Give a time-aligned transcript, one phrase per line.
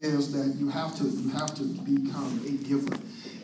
[0.00, 2.96] is that you have to you have to become a giver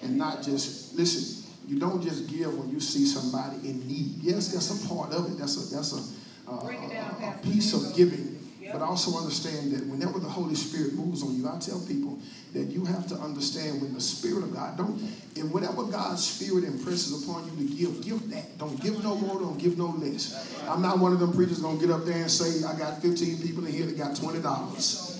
[0.03, 4.15] and not just listen you don't just give when you see somebody in need.
[4.23, 7.95] Yes that's a part of it that's a that's a, uh, a, a piece of
[7.95, 8.37] giving
[8.73, 12.19] but also understand that whenever the Holy Spirit moves on you, I tell people
[12.57, 15.01] that you have to understand when the Spirit of God don't,
[15.37, 18.59] and whatever God's Spirit impresses upon you to give, give that.
[18.59, 20.57] Don't give no more, don't give no less.
[20.69, 23.43] I'm not one of them preachers gonna get up there and say, I got 15
[23.43, 24.43] people in here that got $20.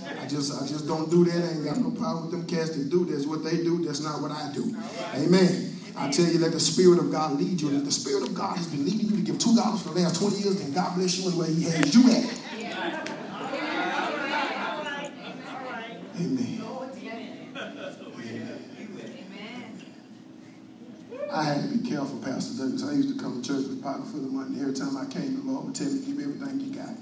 [0.07, 1.37] I just I just don't do that.
[1.37, 4.01] I ain't got no problem with them cats that do that's What they do, that's
[4.01, 4.75] not what I do.
[5.15, 5.73] Amen.
[5.99, 7.69] I tell you, let the Spirit of God lead you.
[7.69, 10.01] And if the Spirit of God has been leading you to give $2 for the
[10.01, 12.47] last 20 years, then God bless you in the way He has you at.
[16.19, 16.56] Amen.
[21.37, 22.83] I had to be careful, Pastor Douglas.
[22.83, 24.61] I used to come to church with pocket full of money.
[24.61, 26.97] Every time I came, the Lord would tell me, give everything you got.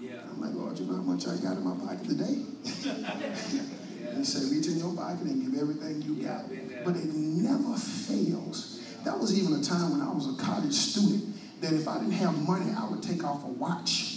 [0.00, 0.24] Yeah.
[0.30, 2.40] I'm like, Lord, you know how much I got in my pocket today?
[2.82, 4.16] yeah.
[4.16, 6.48] He said, reach in your pocket and give everything you got.
[6.84, 8.80] But it never fails.
[9.04, 12.12] That was even a time when I was a college student that if I didn't
[12.12, 14.16] have money, I would take off a watch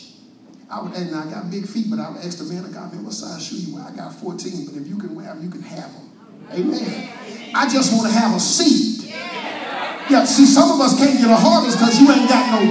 [0.70, 2.94] I would, and I got big feet, but I would ask the man of God,
[2.94, 3.86] man, what size shoe you wear?
[3.86, 6.12] I got 14, but if you can wear them, you can have them.
[6.52, 7.10] Amen.
[7.56, 8.99] I just want to have a seed.
[10.10, 12.62] Yeah, see, some of us can't get a harvest because you ain't got no.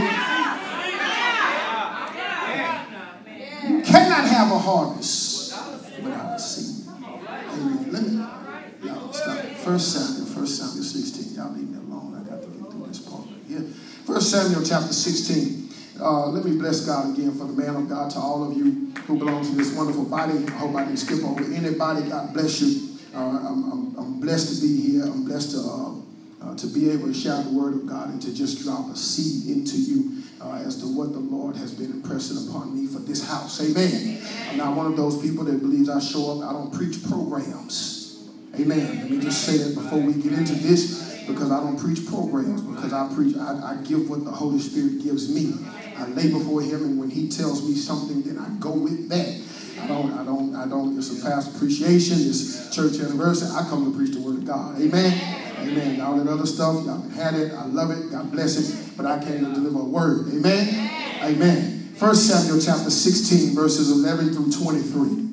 [3.69, 5.55] You cannot have a harvest
[6.03, 6.89] without a seed.
[6.89, 7.92] Amen.
[7.92, 9.39] Let me, y'all stop.
[9.39, 11.36] First Samuel, First Samuel 16.
[11.36, 12.16] Y'all leave me alone.
[12.16, 13.61] I got to get through this part here.
[14.05, 15.69] First Samuel chapter 16.
[16.00, 18.92] Uh, let me bless God again for the man of God to all of you
[19.06, 20.33] who belong to this wonderful body.
[20.47, 22.09] I hope I didn't skip over anybody.
[22.09, 22.98] God bless you.
[23.14, 25.05] Uh, I'm, I'm, I'm, blessed to be here.
[25.05, 26.08] I'm blessed to, uh,
[26.42, 28.97] uh to be able to shout the word of God and to just drop a
[28.97, 33.00] seed into you uh, as to what the Lord has been impressing upon me for
[33.00, 33.61] this house.
[33.61, 34.22] Amen.
[34.50, 36.48] I'm not one of those people that believes I show up.
[36.48, 38.28] I don't preach programs.
[38.55, 39.00] Amen.
[39.00, 42.62] Let me just say that before we get into this because I don't preach programs
[42.62, 45.53] because I preach I, I give what the Holy Spirit gives me.
[45.97, 49.43] I lay before him, and when he tells me something, then I go with that.
[49.82, 53.48] I don't, I don't, I don't, it's a past appreciation, it's church anniversary.
[53.53, 54.81] I come to preach the word of God.
[54.81, 55.38] Amen.
[55.63, 56.01] Amen.
[56.01, 57.53] All that other stuff, y'all had it.
[57.53, 58.11] I love it.
[58.11, 58.97] God bless it.
[58.97, 60.29] But I came to deliver a word.
[60.29, 60.91] Amen.
[61.23, 61.93] Amen.
[61.97, 65.29] First Samuel chapter 16, verses 11 through 23.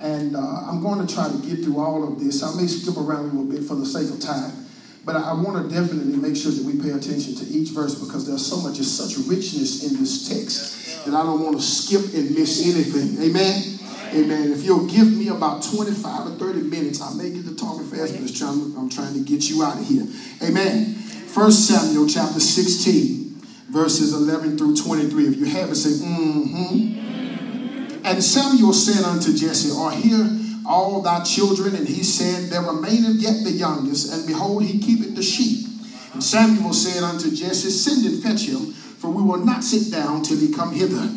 [0.00, 2.42] And uh, I'm going to try to get through all of this.
[2.42, 4.66] I may skip around a little bit for the sake of time.
[5.04, 8.26] But I want to definitely make sure that we pay attention to each verse because
[8.26, 12.12] there's so much, there's such richness in this text that I don't want to skip
[12.12, 13.22] and miss anything.
[13.22, 13.77] Amen.
[14.14, 14.52] Amen.
[14.52, 18.20] If you'll give me about 25 or 30 minutes, I may get to talking fast,
[18.20, 20.06] but trying, I'm trying to get you out of here.
[20.42, 20.94] Amen.
[20.94, 25.26] First Samuel chapter 16, verses 11 through 23.
[25.26, 28.04] If you have it, say, mm-hmm.
[28.04, 30.38] And Samuel said unto Jesse, Are here
[30.68, 31.74] all thy children.
[31.74, 35.66] And he said, There remaineth yet the youngest, and behold, he keepeth the sheep.
[36.12, 40.22] And Samuel said unto Jesse, Send and fetch him, for we will not sit down
[40.22, 41.08] till he come hither.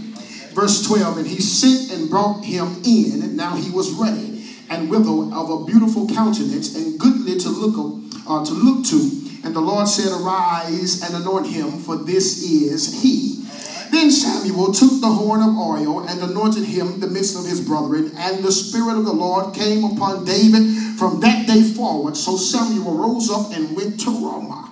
[0.53, 4.89] Verse 12, and he sent and brought him in, and now he was ready, and
[4.89, 9.21] withal of a beautiful countenance, and goodly to look, uh, to look to.
[9.43, 13.43] And the Lord said, Arise and anoint him, for this is he.
[13.91, 17.59] Then Samuel took the horn of oil and anointed him in the midst of his
[17.59, 22.15] brethren, and the Spirit of the Lord came upon David from that day forward.
[22.15, 24.70] So Samuel rose up and went to Ramah.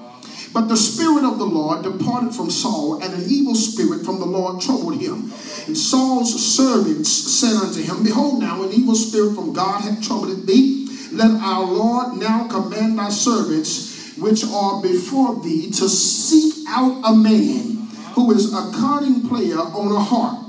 [0.54, 4.26] But the Spirit of the Lord departed from Saul, and an evil spirit from the
[4.26, 5.32] Lord troubled him.
[5.68, 10.48] And Saul's servants said unto him, Behold, now an evil spirit from God hath troubled
[10.48, 10.88] thee.
[11.12, 17.14] Let our Lord now command thy servants which are before thee to seek out a
[17.14, 20.46] man who is a cunning player on a harp.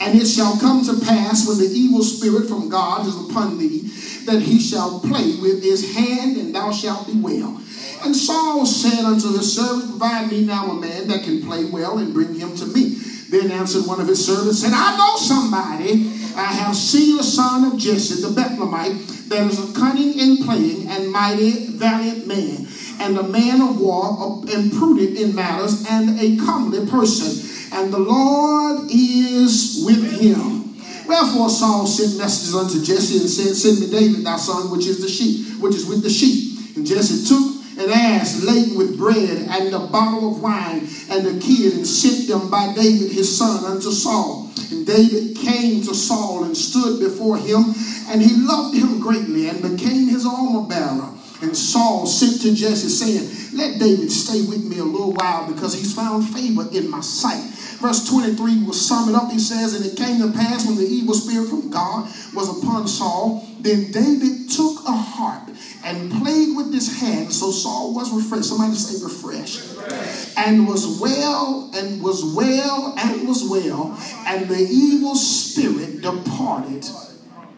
[0.00, 3.92] And it shall come to pass when the evil spirit from God is upon thee,
[4.24, 7.60] that he shall play with his hand, and thou shalt be well.
[8.02, 11.98] And Saul said unto his servant, Provide me now a man that can play well,
[11.98, 12.96] and bring him to me.
[13.30, 16.10] Then answered one of his servants, said, I know somebody.
[16.34, 20.88] I have seen a son of Jesse, the Bethlehemite, that is a cunning in playing
[20.88, 22.66] and mighty, valiant man
[23.00, 27.48] and a man of war, and prudent in matters, and a comely person.
[27.72, 30.76] And the Lord is with him.
[31.08, 35.00] Wherefore Saul sent messengers unto Jesse and said, Send me David, thy son, which is
[35.00, 36.76] the sheep, which is with the sheep.
[36.76, 41.40] And Jesse took an ass laden with bread and a bottle of wine and a
[41.40, 44.50] kid and sent them by David his son unto Saul.
[44.70, 47.74] And David came to Saul and stood before him,
[48.08, 51.10] and he loved him greatly and became his armor bearer.
[51.42, 55.72] And Saul sent to Jesse saying, Let David stay with me a little while because
[55.72, 57.42] he's found favor in my sight.
[57.80, 59.30] Verse 23 will sum it up.
[59.32, 62.04] He says, And it came to pass when the evil spirit from God
[62.34, 65.48] was upon Saul, then David took a harp
[65.84, 67.32] and played with his hand.
[67.32, 68.48] So Saul was refreshed.
[68.48, 70.36] Somebody say refreshed.
[70.36, 73.98] And was well, and was well, and was well.
[74.26, 76.84] And the evil spirit departed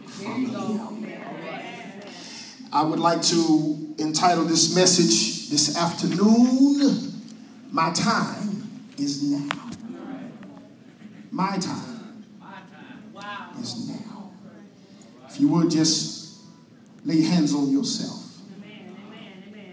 [0.07, 0.93] from him.
[2.73, 7.13] I would like to entitle this message this afternoon
[7.71, 9.63] My Time is Now.
[11.31, 12.25] My time
[13.61, 14.31] is now.
[15.29, 16.22] If you would just
[17.05, 18.23] lay hands on yourself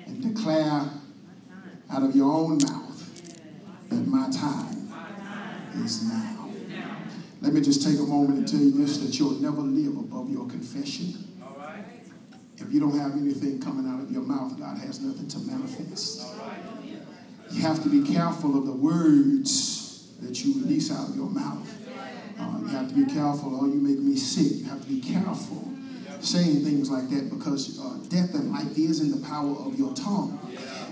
[0.08, 0.90] and declare
[1.92, 4.92] out of your own mouth that my time
[5.84, 6.50] is now.
[7.42, 10.30] Let me just take a moment and tell you this that you'll never live above
[10.30, 11.26] your confession.
[12.58, 16.22] If you don't have anything coming out of your mouth, God has nothing to manifest.
[17.52, 21.68] You have to be careful of the words that you release out of your mouth.
[22.38, 24.60] Uh, you have to be careful, or you make me sick.
[24.60, 25.74] You have to be careful
[26.22, 29.94] saying things like that because uh, death and life is in the power of your
[29.94, 30.40] tongue.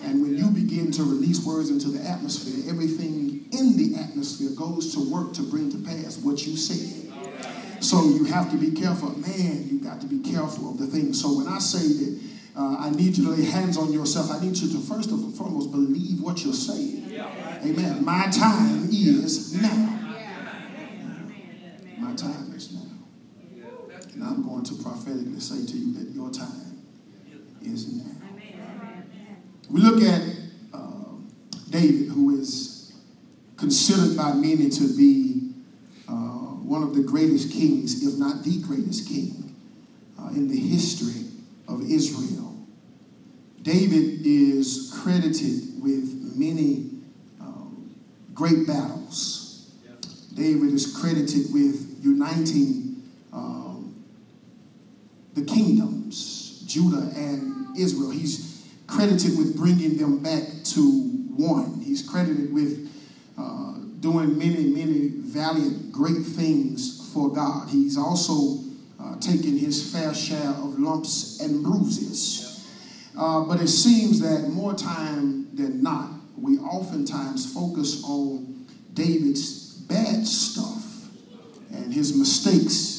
[0.04, 4.94] And when you begin to release words into the atmosphere, everything in the atmosphere goes
[4.94, 7.08] to work to bring to pass what you said.
[7.80, 9.18] So you have to be careful.
[9.20, 11.22] Man, you got to be careful of the things.
[11.22, 12.22] So when I say that
[12.56, 15.36] uh, I need you to lay hands on yourself, I need you to first and
[15.36, 17.20] foremost believe what you're saying.
[17.64, 18.04] Amen.
[18.04, 19.94] My time is now.
[22.00, 22.82] My time is now.
[24.14, 26.84] And I'm going to prophetically say to you that your time
[27.62, 28.04] is now.
[29.70, 30.22] We look at
[30.74, 31.04] uh,
[31.70, 32.94] David, who is
[33.58, 35.52] considered by many to be
[36.08, 39.56] uh, one of the greatest kings, if not the greatest king,
[40.20, 41.26] uh, in the history
[41.68, 42.56] of Israel.
[43.62, 46.90] David is credited with many
[47.42, 47.94] um,
[48.34, 49.70] great battles.
[50.34, 52.87] David is credited with uniting
[55.38, 58.10] the kingdoms, Judah and Israel.
[58.10, 60.82] He's credited with bringing them back to
[61.36, 61.80] one.
[61.82, 62.92] He's credited with
[63.38, 67.70] uh, doing many, many valiant, great things for God.
[67.70, 68.64] He's also
[69.00, 72.68] uh, taken his fair share of lumps and bruises.
[73.18, 80.26] Uh, but it seems that more time than not, we oftentimes focus on David's bad
[80.26, 80.84] stuff
[81.72, 82.97] and his mistakes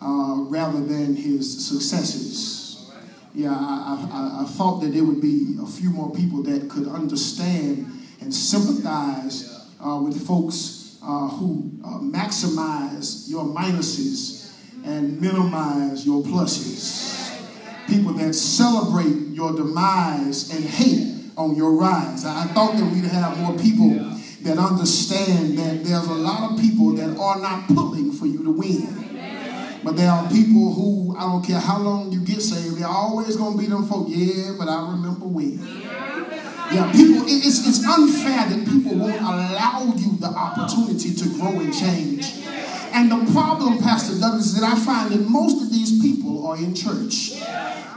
[0.00, 2.90] uh, rather than his successes.
[3.34, 6.88] Yeah, I, I, I thought that there would be a few more people that could
[6.88, 7.86] understand
[8.20, 14.52] and sympathize uh, with folks uh, who uh, maximize your minuses
[14.84, 17.06] and minimize your pluses.
[17.86, 22.24] People that celebrate your demise and hate on your rise.
[22.24, 23.90] I thought that we'd have more people
[24.42, 28.50] that understand that there's a lot of people that are not pulling for you to
[28.50, 29.07] win.
[29.88, 33.36] But there are people who, I don't care how long you get saved, they're always
[33.36, 34.04] going to be them folk.
[34.10, 35.66] Yeah, but I remember when.
[36.70, 41.72] Yeah, people, it's, it's unfair that people won't allow you the opportunity to grow and
[41.72, 42.34] change.
[42.92, 46.58] And the problem, Pastor Douglas, is that I find that most of these people are
[46.58, 47.40] in church.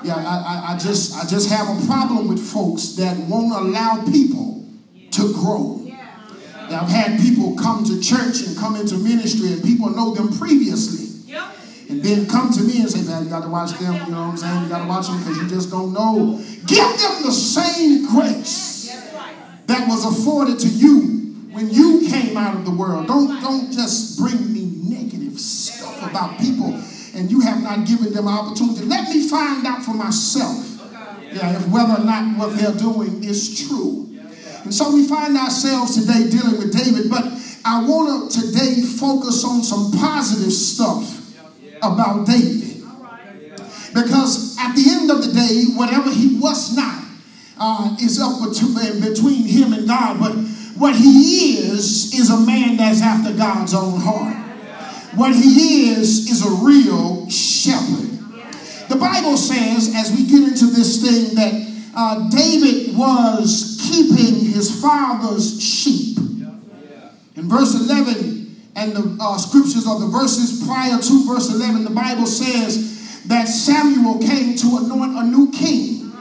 [0.02, 4.02] Yeah, I, I, I just I just have a problem with folks that won't allow
[4.10, 4.66] people
[5.12, 5.86] to grow.
[6.72, 11.11] I've had people come to church and come into ministry, and people know them previously.
[11.92, 13.94] And then come to me and say, man, you got to watch them.
[13.94, 14.64] You know what I'm saying?
[14.64, 16.38] You got to watch them because you just don't know.
[16.66, 18.98] Give them the same grace
[19.68, 23.08] that was afforded to you when you came out of the world.
[23.08, 26.82] Don't, don't just bring me negative stuff about people
[27.14, 28.86] and you have not given them opportunity.
[28.86, 30.68] Let me find out for myself
[31.34, 34.08] yeah, if whether or not what they're doing is true.
[34.64, 37.26] And so we find ourselves today dealing with David, but
[37.66, 41.21] I want to today focus on some positive stuff
[41.82, 42.84] about David.
[43.94, 47.04] Because at the end of the day, whatever he was not
[47.60, 50.20] uh, is up between him and God.
[50.20, 50.34] But
[50.78, 54.36] what he is, is a man that's after God's own heart.
[55.16, 58.12] What he is, is a real shepherd.
[58.88, 64.82] The Bible says, as we get into this thing, that uh, David was keeping his
[64.82, 66.18] father's sheep.
[67.36, 68.41] In verse 11,
[68.76, 73.46] and the uh, scriptures of the verses prior to verse 11, the Bible says that
[73.46, 76.12] Samuel came to anoint a new king.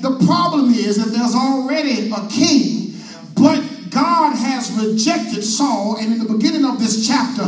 [0.00, 2.94] The problem is that there's already a king,
[3.34, 5.98] but God has rejected Saul.
[5.98, 7.44] And in the beginning of this chapter,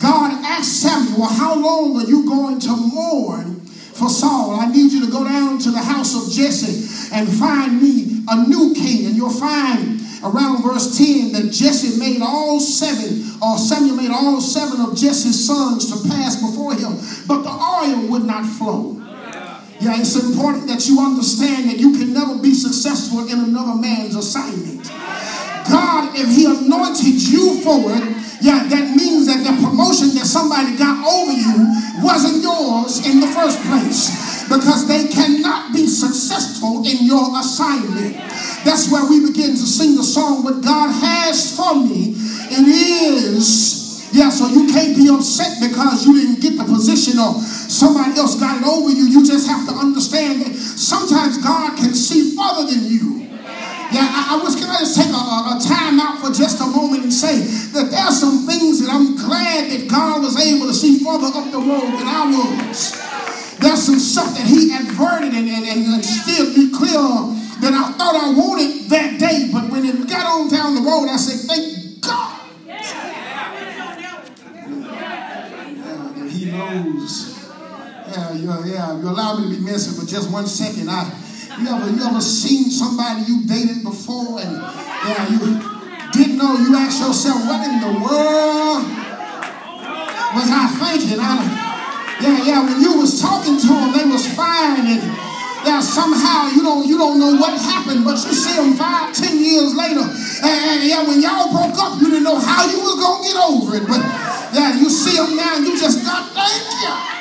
[0.00, 3.54] God asked Samuel, How long are you going to mourn
[3.94, 4.58] for Saul.
[4.58, 8.46] I need you to go down to the house of Jesse and find me a
[8.48, 9.06] new king.
[9.06, 14.40] And you'll find around verse 10 that Jesse made all seven, or Samuel made all
[14.40, 16.96] seven of Jesse's sons to pass before him,
[17.28, 19.00] but the oil would not flow.
[19.80, 24.16] Yeah, it's important that you understand that you can never be successful in another man's
[24.16, 24.88] assignment.
[25.68, 30.76] God, if He anointed you for it, yeah, that means that the promotion that somebody
[30.76, 31.68] got over you
[32.00, 38.16] wasn't yours in the first place because they cannot be successful in your assignment.
[38.64, 42.14] That's where we begin to sing the song, What God has for me,
[42.50, 43.84] it is.
[44.14, 48.38] Yeah, so you can't be upset because you didn't get the position or somebody else
[48.38, 49.10] got it over you.
[49.10, 53.26] You just have to understand that sometimes God can see further than you.
[53.90, 56.66] Yeah, I, I was can I just take a, a, time out for just a
[56.66, 57.42] moment and say
[57.74, 61.30] that there are some things that I'm glad that God was able to see further
[61.34, 62.93] up the road than I was.
[63.64, 67.00] There's some stuff that He adverted and, and, and still be clear
[67.64, 71.08] that I thought I wanted that day, but when it got on down the road,
[71.08, 72.44] I said, thank God.
[76.28, 77.48] he knows.
[78.12, 79.00] Yeah, yeah, yeah.
[79.00, 80.90] You allow me to be messy for just one second.
[80.90, 81.08] I,
[81.58, 85.38] you ever, you ever seen somebody you dated before and yeah, you
[86.12, 86.52] didn't know?
[86.52, 88.84] You ask yourself, what in the world
[90.36, 91.18] was I thinking?
[91.18, 91.63] I,
[92.20, 92.64] yeah, yeah.
[92.64, 95.02] When you was talking to them, they was fine and
[95.64, 99.42] yeah, somehow you don't you don't know what happened, but you see them five, ten
[99.42, 103.00] years later, and, and yeah, when y'all broke up, you didn't know how you was
[103.00, 104.00] gonna get over it, but
[104.52, 107.14] yeah, you see them now, you just got thank you.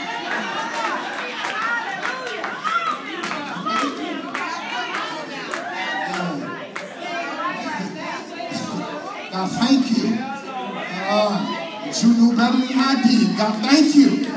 [9.31, 10.17] God, thank you.
[11.05, 13.37] Uh, you knew better than I did.
[13.37, 14.32] God, thank you.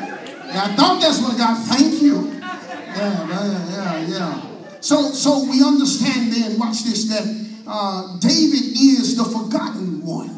[0.57, 2.33] God, thought that's what God, thank you.
[2.33, 4.81] Yeah, yeah, yeah, yeah.
[4.81, 7.29] So, so we understand then, watch this, that
[7.67, 10.33] uh, David is the forgotten one.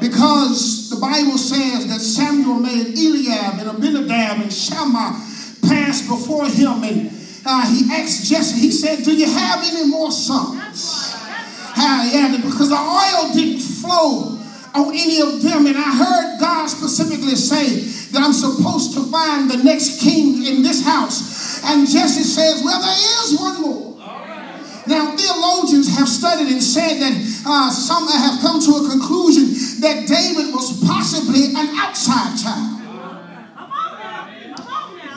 [0.00, 5.22] Because the Bible says that Samuel made Eliab and Abinadab and Shammah
[5.62, 7.12] pass before him and
[7.46, 11.14] uh, he asked Jesse, he said, Do you have any more sons?
[11.76, 14.37] Uh, yeah, because the oil didn't flow
[14.74, 15.66] on any of them.
[15.66, 17.80] And I heard God specifically say
[18.12, 21.62] that I'm supposed to find the next king in this house.
[21.64, 23.88] And Jesse says, Well, there is one more.
[24.88, 27.12] Now, theologians have studied and said that
[27.44, 29.52] uh, some have come to a conclusion
[29.84, 32.78] that David was possibly an outside child.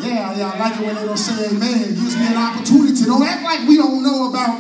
[0.02, 1.94] Yeah, yeah, I like it when they don't say amen.
[1.94, 3.06] Gives me an opportunity.
[3.06, 4.60] Don't act like we don't know about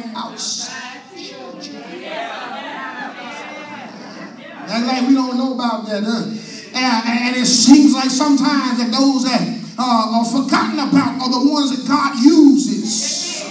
[5.08, 6.04] We don't know about that.
[6.04, 6.30] Huh?
[6.74, 9.44] And, and, it seems like sometimes that those that
[9.78, 13.44] uh, are forgotten about are the ones that God uses.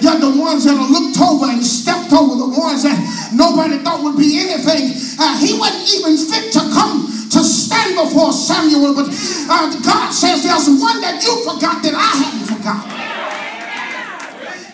[0.00, 2.94] You're the ones that are looked over and stepped over, the ones that
[3.34, 4.94] nobody thought would be anything.
[5.18, 10.44] Uh, he wasn't even fit to come to stand before Samuel, but uh, God says
[10.46, 13.07] there's one that you forgot that I haven't forgotten.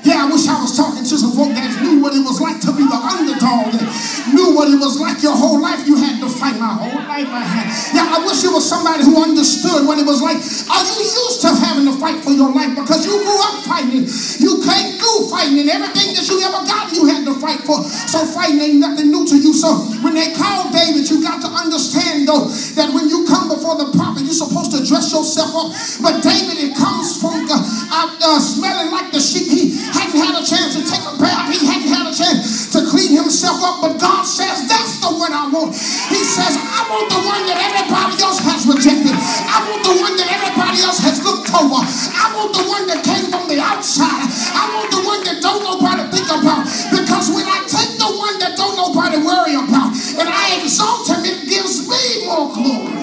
[0.05, 2.61] Yeah, I wish I was talking to some folk that knew what it was like
[2.69, 3.89] to be the underdog, that
[4.37, 5.89] knew what it was like your whole life.
[5.89, 7.25] You had to fight my whole life.
[7.25, 7.65] I had.
[7.97, 10.37] Yeah, I wish it was somebody who understood what it was like.
[10.37, 14.05] Are you used to having to fight for your life because you grew up fighting?
[14.45, 17.81] You came through fighting, and everything that you ever got, you had to fight for.
[17.89, 19.57] So fighting ain't nothing new to you.
[19.57, 23.81] So when they called David, you got to understand though that when you come before
[23.81, 25.73] the prophet, you're supposed to dress yourself up.
[26.05, 29.49] But David, it comes from uh, uh, smelling like the sheep.
[29.49, 31.47] He hadn't had a chance to take a bath.
[31.55, 33.79] He hadn't had a chance to clean himself up.
[33.79, 35.79] But God says, that's the one I want.
[36.11, 39.15] He says, I want the one that everybody else has rejected.
[39.15, 41.79] I want the one that everybody else has looked over.
[41.79, 44.27] I want the one that came from the outside.
[44.59, 46.67] I want the one that don't nobody think about.
[46.91, 51.23] Because when I take the one that don't nobody worry about and I exalt him,
[51.23, 52.99] it gives me more glory.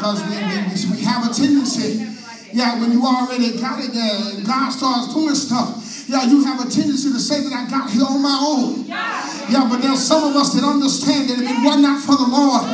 [0.00, 2.19] Because we, we, we have a tendency
[2.52, 6.58] yeah, when you already got it there and God starts doing stuff, yeah, you have
[6.58, 8.86] a tendency to say that I got here on my own.
[9.46, 12.26] Yeah, but there's some of us that understand that if it were not for the
[12.26, 12.66] Lord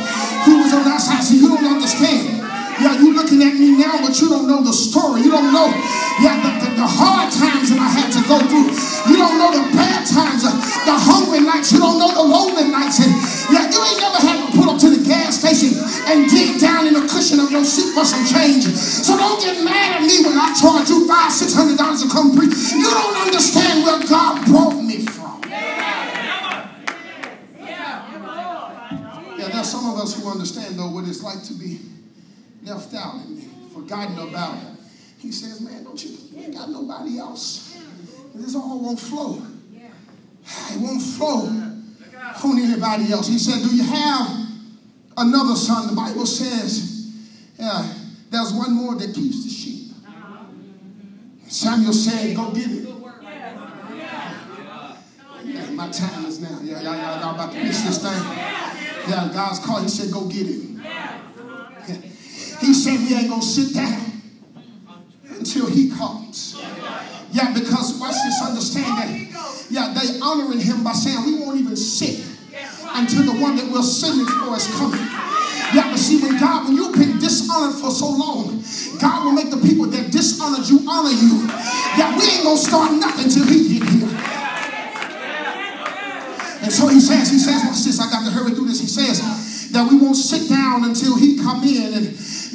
[0.49, 2.37] who was on that side, so you don't understand.
[2.77, 5.25] Yeah, you're looking at me now, but you don't know the story.
[5.25, 5.65] You don't know,
[6.21, 8.69] yeah, the, the, the hard times that I had to go through.
[9.09, 11.73] You don't know the bad times, the hungry nights.
[11.73, 13.01] You don't know the lonely nights.
[13.01, 13.09] And
[13.49, 15.73] yeah, you ain't never had to pull up to the gas station
[16.05, 18.36] and dig down in the cushion of your seat for some change.
[19.17, 22.35] Don't get mad at me when I charge you five, six hundred dollars to come
[22.35, 22.53] preach.
[22.71, 25.41] You don't understand where God brought me from.
[29.37, 31.79] Yeah, there's some of us who understand though what it's like to be
[32.63, 34.57] left out and forgotten about.
[35.19, 37.77] He says, man, don't you, you ain't got nobody else.
[38.35, 39.41] This all won't flow.
[39.73, 41.49] It won't flow
[42.43, 43.27] on anybody else.
[43.27, 44.47] He said, do you have
[45.17, 45.87] another son?
[45.87, 47.11] The Bible says,
[47.57, 47.93] yeah,
[48.29, 49.91] there's one more that keeps the sheep.
[51.47, 52.87] Samuel said, go get it.
[55.45, 56.59] Yeah, my time is now.
[56.61, 58.21] Yeah, y'all, y'all, about to miss this thing.
[59.09, 59.83] Yeah, God's called.
[59.83, 60.67] He said, go get it.
[62.59, 64.21] He said, we ain't going to sit down
[65.29, 66.61] until he comes.
[67.31, 69.67] Yeah, because watch this, understand that.
[69.69, 72.25] Yeah, they honoring him by saying, we won't even sit
[72.93, 74.99] until the one that we're sending for is coming.
[75.75, 78.63] Yeah, but see, when God, when you've been dishonored for so long,
[78.99, 81.43] God will make the people that dishonored you honor you.
[81.99, 84.07] Yeah, we ain't gonna start nothing till He get here.
[86.63, 88.79] And so He says, He says, watch this, I got to hurry through this.
[88.79, 91.93] He says that we won't sit down until He come in.
[91.93, 92.05] And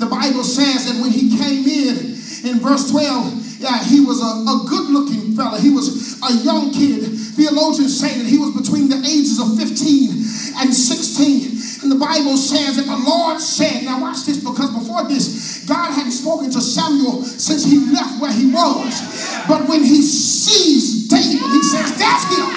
[0.01, 2.17] the Bible says that when He came in,
[2.49, 5.59] in verse 12, yeah, he was a, a good looking fella.
[5.59, 7.07] He was a young kid.
[7.39, 10.11] Theologians say that he was between the ages of 15
[10.59, 11.87] and 16.
[11.87, 15.95] And the Bible says that the Lord said, now watch this, because before this, God
[15.95, 18.99] hadn't spoken to Samuel since he left where he was.
[19.47, 22.51] But when he sees David, he says, That's him.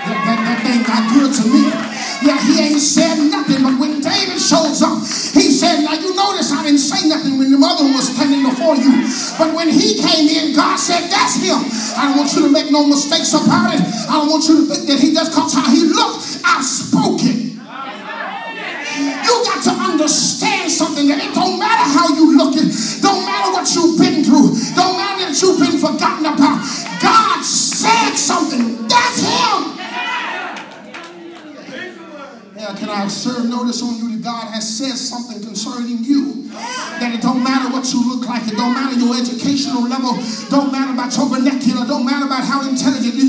[0.00, 1.64] That, that, that thing got good to me.
[2.20, 5.00] Yeah, he ain't said nothing, but when David shows up,
[5.32, 8.76] he said, Now you notice I didn't say nothing when the mother was standing before
[8.76, 9.08] you.
[9.40, 11.64] But when he came in, God said, That's him.
[11.96, 13.80] I don't want you to make no mistakes about it.
[13.80, 16.44] I don't want you to think that he just comes how he looked.
[16.44, 17.56] I've spoken.
[19.00, 22.68] You got to understand something that it don't matter how you looking,
[23.00, 26.60] don't matter what you've been through, don't matter that you've been forgotten about.
[27.00, 28.88] God said something.
[28.92, 29.60] That's him.
[32.60, 34.09] Yeah, can I serve notice on you
[39.90, 40.14] level,
[40.48, 43.19] don't matter about your vernacular, don't matter about how intelligently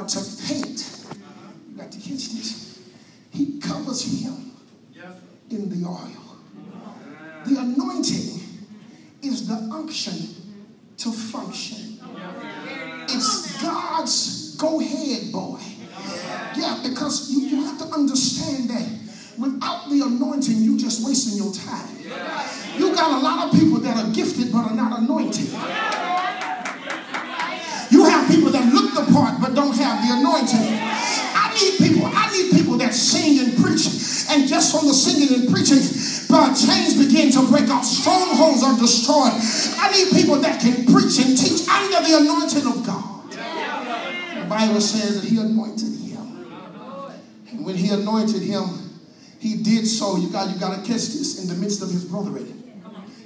[0.00, 1.06] to paint.
[1.70, 2.80] You got to catch this.
[3.30, 4.52] He covers him
[5.50, 6.36] in the oil.
[7.46, 8.40] The anointing
[9.22, 10.14] is the unction
[10.98, 12.00] to function.
[13.04, 15.58] It's God's go ahead, boy.
[16.56, 18.88] Yeah, because you, you have to understand that
[19.38, 21.88] without the anointing, you're just wasting your time.
[22.76, 25.48] You got a lot of people that are gifted but are not anointed.
[29.12, 30.66] Part but don't have the anointing.
[30.72, 33.86] I need people, I need people that sing and preach,
[34.32, 35.84] and just from the singing and preaching,
[36.28, 39.36] but chains begin to break off, strongholds are destroyed.
[39.78, 43.30] I need people that can preach and teach under the anointing of God.
[43.30, 46.46] The Bible says that he anointed him.
[47.50, 48.64] And when he anointed him,
[49.38, 50.16] he did so.
[50.16, 52.62] You got you got to catch this in the midst of his brethren.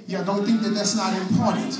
[0.07, 1.77] Yeah, don't think that that's not important.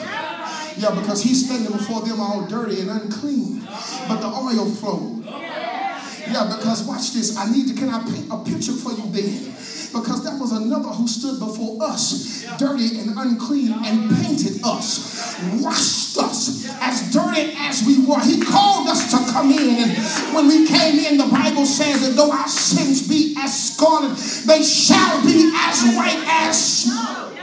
[0.77, 3.61] Yeah, because he's standing before them all dirty and unclean,
[4.07, 5.25] but the oil flowed.
[5.25, 7.37] Yeah, because watch this.
[7.37, 7.73] I need to.
[7.73, 9.55] Can I paint a picture for you then?
[9.89, 16.17] Because that was another who stood before us, dirty and unclean, and painted us, washed
[16.17, 18.19] us as dirty as we were.
[18.19, 19.91] He called us to come in, and
[20.35, 24.61] when we came in, the Bible says that though our sins be as scarlet, they
[24.61, 27.33] shall be as white as snow.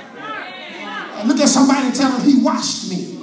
[1.16, 3.13] And look at somebody and tell them, He washed me.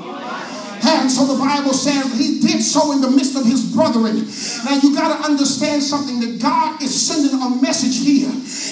[0.99, 4.27] And so the Bible says he did so in the midst of his brethren.
[4.65, 8.29] Now you got to understand something that God is sending a message here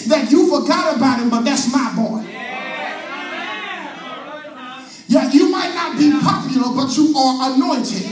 [0.09, 2.25] that you forgot about him, but that's my boy.
[5.07, 8.05] Yeah, you might not be popular, but you are anointed.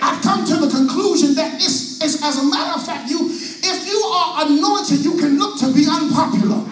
[0.00, 3.28] I've come to the conclusion that it's, it's as a matter of fact, you
[3.62, 6.64] if you are anointed, you can look to be unpopular.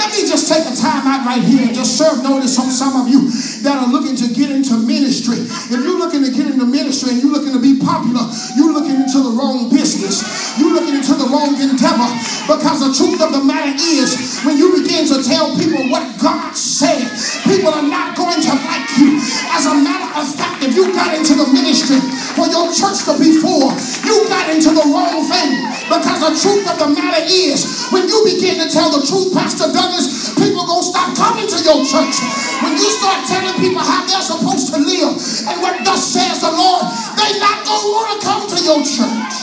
[0.00, 2.96] Let me just take a time out right here and just serve notice on some
[2.96, 3.28] of you
[3.68, 5.36] that are looking to get into ministry.
[5.44, 8.24] If you're looking to get into ministry and you're looking to be popular,
[8.56, 10.24] you're looking into the wrong business.
[10.56, 12.08] You're looking into the wrong endeavor
[12.48, 16.56] because the truth of the matter is when you begin to tell people what God
[16.56, 17.04] said,
[17.44, 19.20] people are not going to like you.
[19.52, 22.00] As a matter of fact, if you got into the ministry
[22.32, 23.68] for your church to be full,
[24.08, 25.60] you got into the wrong thing
[25.92, 29.68] because the truth of the matter is when you begin to tell the truth, Pastor
[29.90, 32.22] Douglas, people gonna stop coming to your church.
[32.62, 35.18] When you start telling people how they're supposed to live
[35.50, 36.86] and what thus says the Lord,
[37.18, 39.39] they not gonna want to come to your church.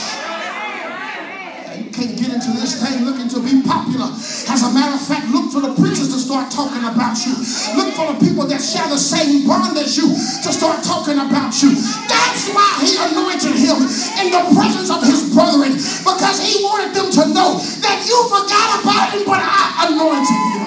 [2.38, 4.14] Into this thing looking to be popular.
[4.14, 7.34] As a matter of fact, look for the preachers to start talking about you.
[7.74, 11.50] Look for the people that share the same bond as you to start talking about
[11.66, 11.74] you.
[12.06, 13.82] That's why he anointed him
[14.22, 18.86] in the presence of his brethren because he wanted them to know that you forgot
[18.86, 20.62] about him, but I anointed you.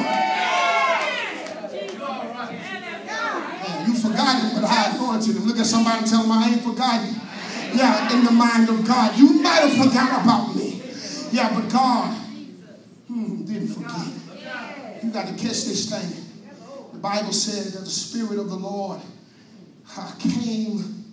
[3.87, 5.47] You forgot him, but I anointed him.
[5.47, 7.15] Look at somebody and tell them I ain't forgotten.
[7.79, 9.15] Yeah, in the mind of God.
[9.15, 10.80] You might have forgot about me.
[11.33, 12.13] Yeah, but God
[13.07, 15.03] hmm, didn't forget.
[15.03, 16.25] You got to catch this thing.
[16.93, 19.01] The Bible said that the Spirit of the Lord
[20.19, 21.05] came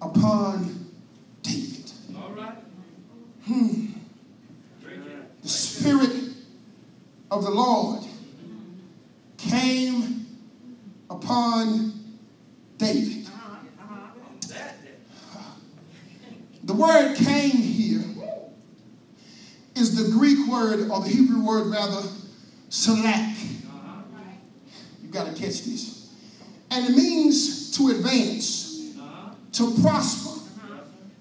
[0.00, 0.86] upon
[1.42, 1.90] David.
[3.44, 3.86] Hmm.
[5.42, 6.34] The Spirit
[7.30, 8.04] of the Lord
[9.38, 10.26] came
[11.10, 11.92] upon
[12.76, 13.26] David.
[16.62, 18.04] The word came here
[19.78, 22.06] is the Greek word, or the Hebrew word rather,
[22.68, 23.36] salak.
[25.02, 26.12] You got to catch this.
[26.70, 28.94] And it means to advance,
[29.52, 30.40] to prosper,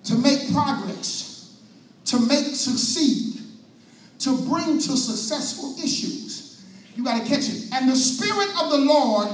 [0.06, 1.58] to make progress,
[2.06, 3.42] to make succeed,
[4.20, 6.66] to bring to successful issues.
[6.96, 7.70] You got to catch it.
[7.74, 9.30] And the Spirit of the Lord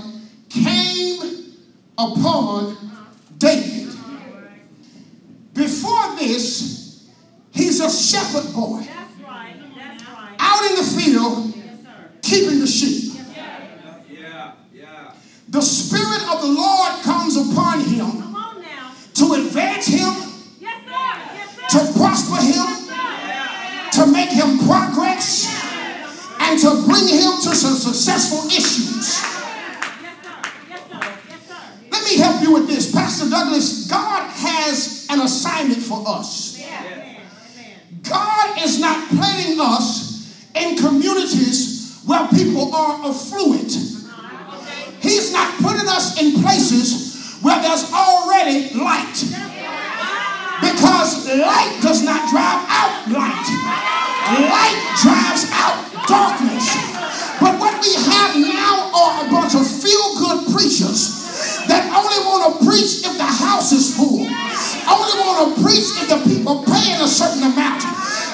[0.50, 1.54] came
[1.98, 2.78] upon
[3.38, 3.96] David.
[5.54, 7.10] Before this,
[7.52, 9.56] he's a shepherd boy That's right.
[9.76, 10.36] That's right.
[10.40, 11.54] out in field
[12.22, 13.14] keeping the sheep.
[15.50, 18.36] The Spirit of the Lord comes upon him
[19.14, 20.14] to advance him,
[21.70, 22.66] to prosper him,
[23.92, 25.46] to make him progress,
[26.40, 29.22] and to bring him to some successful issues.
[31.92, 32.92] Let me help you with this.
[32.92, 36.60] Pastor Douglas, God has an assignment for us.
[38.02, 40.13] God is not planting us
[40.56, 43.72] in communities where people are affluent.
[45.02, 49.18] He's not putting us in places where there's already light.
[50.62, 53.48] Because light does not drive out light.
[54.48, 55.76] Light drives out
[56.08, 56.72] darkness.
[57.42, 61.20] But what we have now are a bunch of feel-good preachers
[61.68, 64.24] that only want to preach if the house is full.
[64.24, 67.84] Only want to preach if the people paying a certain amount.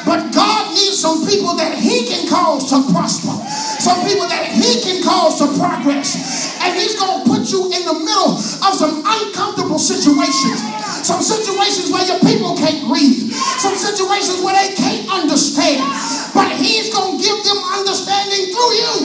[0.05, 3.35] But God needs some people that He can cause to prosper,
[3.83, 6.15] some people that He can cause to progress.
[6.63, 10.59] And He's going to put you in the middle of some uncomfortable situations,
[11.03, 15.83] some situations where your people can't read, some situations where they can't understand.
[16.31, 18.95] But He's going to give them understanding through you.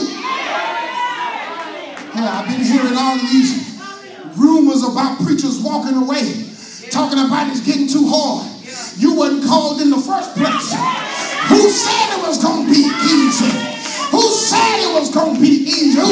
[2.15, 3.75] Yeah, I've been hearing all these
[4.39, 6.47] rumors about preachers walking away,
[6.89, 8.54] talking about it's getting too hard.
[8.97, 10.71] You wasn't called in the first place.
[11.51, 13.51] Who said it was going to be easy?
[14.11, 15.99] Who said it was going to be easy?
[15.99, 16.07] Who,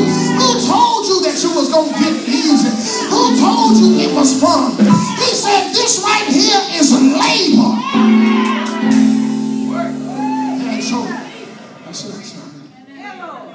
[0.68, 2.72] told you that you was going to get easy?
[3.08, 4.76] Who told you it was fun?
[4.76, 7.72] He said this right here is labor.
[10.84, 11.08] So.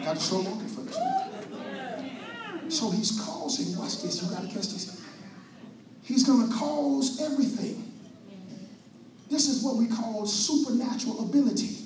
[0.05, 0.97] Got to monkey for this.
[2.75, 5.03] So he's causing, watch this, you got to catch this.
[6.03, 7.78] He's going to cause everything.
[9.29, 11.77] This is what we call supernatural ability.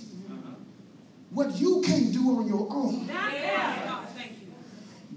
[1.31, 3.07] What you can't do on your own.
[3.07, 4.17] That's it.
[4.17, 4.53] Thank you.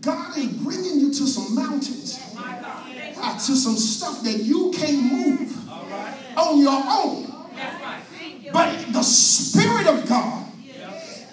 [0.01, 5.69] God is bringing you to some mountains, uh, to some stuff that you can't move
[6.37, 7.23] on your own.
[7.55, 8.01] That's right.
[8.17, 8.51] Thank you.
[8.51, 10.45] But the Spirit of God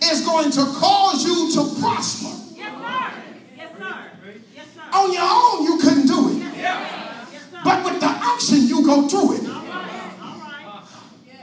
[0.05, 2.29] is going to cause you to prosper.
[2.57, 3.13] Yes, sir.
[3.57, 4.11] Yes, sir.
[4.55, 4.99] Yes, sir.
[4.99, 6.39] On your own, you couldn't do it.
[6.57, 7.61] Yes, sir.
[7.65, 9.45] But with the action, you go through it.
[9.47, 10.13] All right.
[10.21, 10.67] All right.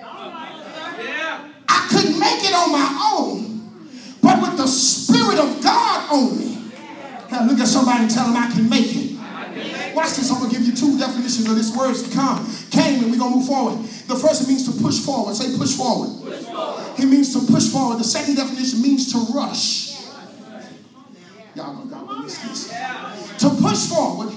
[0.03, 1.03] All right, sir.
[1.03, 1.51] Yeah.
[1.69, 3.69] I couldn't make it on my own,
[4.21, 6.71] but with the Spirit of God on me.
[7.31, 9.09] Now look at somebody and tell them I can make it.
[9.95, 10.31] Watch this.
[10.31, 13.47] I'm gonna give you two definitions of this word come came, and we're gonna move
[13.47, 13.79] forward.
[14.07, 15.35] The first means to push forward.
[15.35, 16.09] Say push forward.
[16.97, 17.99] It means to push forward.
[17.99, 19.99] The second definition means to rush.
[21.55, 22.69] Y'all y'all gonna miss this.
[23.39, 24.33] To push forward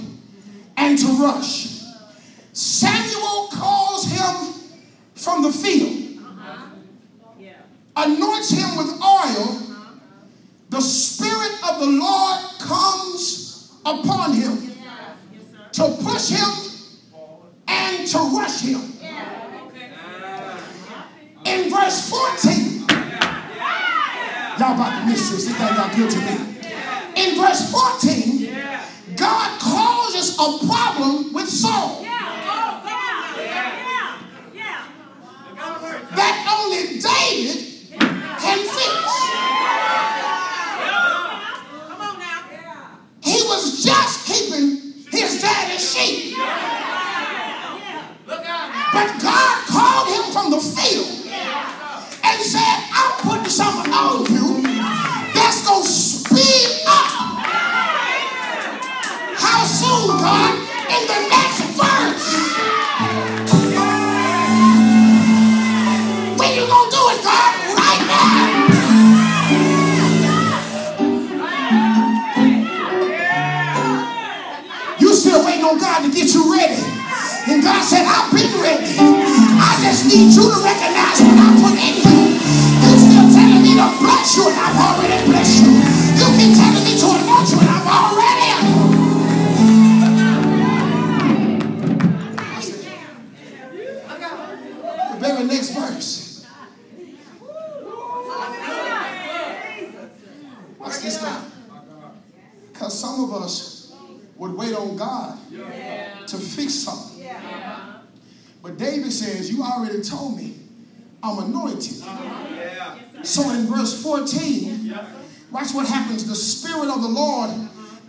[0.77, 1.83] and to rush.
[2.53, 4.55] Samuel calls him
[5.15, 6.02] from the field.
[7.97, 9.61] Anoints him with oil,
[10.71, 14.73] the Spirit of the Lord comes upon him
[15.73, 16.49] to push him
[17.69, 18.81] and to rush him.
[21.45, 22.87] In verse 14,
[24.59, 25.47] y'all about to miss this.
[25.47, 26.52] This thing got good to me.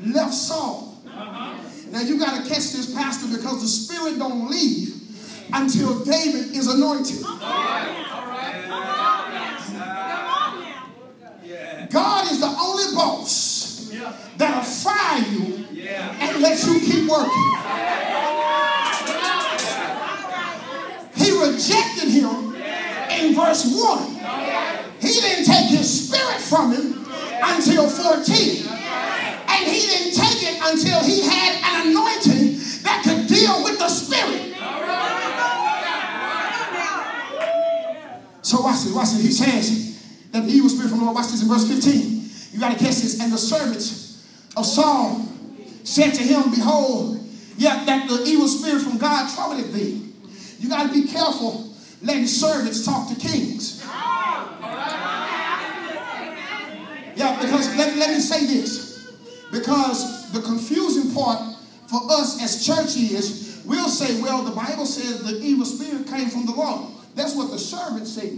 [0.05, 0.97] Left Saul.
[1.05, 4.95] Now you got to catch this, Pastor, because the Spirit don't leave
[5.53, 7.21] until David is anointed.
[11.91, 13.91] God is the only boss
[14.37, 17.53] that'll fire you and let you keep working.
[21.15, 22.55] He rejected him
[23.11, 24.09] in verse 1.
[24.99, 27.05] He didn't take his spirit from him
[27.43, 28.82] until 14.
[29.53, 33.87] And he didn't take it until he had an anointing that could deal with the
[33.87, 34.53] spirit.
[38.41, 39.21] So watch this, watch this.
[39.23, 42.29] He says that the evil spirit from the Lord, watch this in verse 15.
[42.51, 43.21] You got to catch this.
[43.21, 44.25] And the servants
[44.57, 45.25] of Saul
[45.83, 47.19] said to him, Behold,
[47.57, 50.13] yet that the evil spirit from God troubleth thee.
[50.59, 53.81] You got to be careful letting servants talk to kings.
[57.15, 58.92] Yeah, because let, let me say this.
[59.53, 61.39] Because the confusing part
[61.85, 66.27] for us as church is, we'll say, well, the Bible says the evil spirit came
[66.27, 66.91] from the Lord.
[67.13, 68.31] That's what the servant said.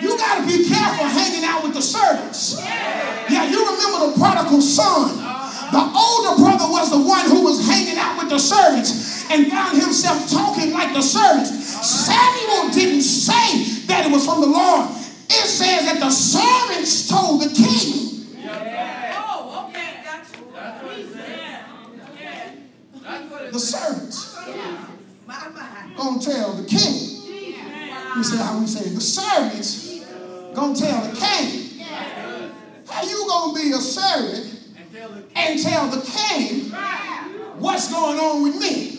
[0.00, 2.58] You got to be careful hanging out with the servants.
[2.58, 5.33] Yeah, you remember the prodigal son.
[5.74, 9.76] The older brother was the one who was hanging out with the servants and found
[9.76, 11.50] himself talking like the servants.
[11.50, 14.88] Samuel didn't say that it was from the Lord.
[15.26, 18.38] It says that the servants told the king.
[19.18, 20.46] Oh, okay, got you.
[22.22, 22.50] Yeah.
[23.50, 24.36] The servants
[25.26, 25.92] My, my.
[25.96, 27.34] gonna tell the king.
[28.16, 30.04] We say how we say the servants
[30.54, 31.84] gonna tell the king.
[32.88, 34.53] How you gonna be a servant
[35.34, 36.70] and tell the king
[37.58, 38.98] what's going on with me?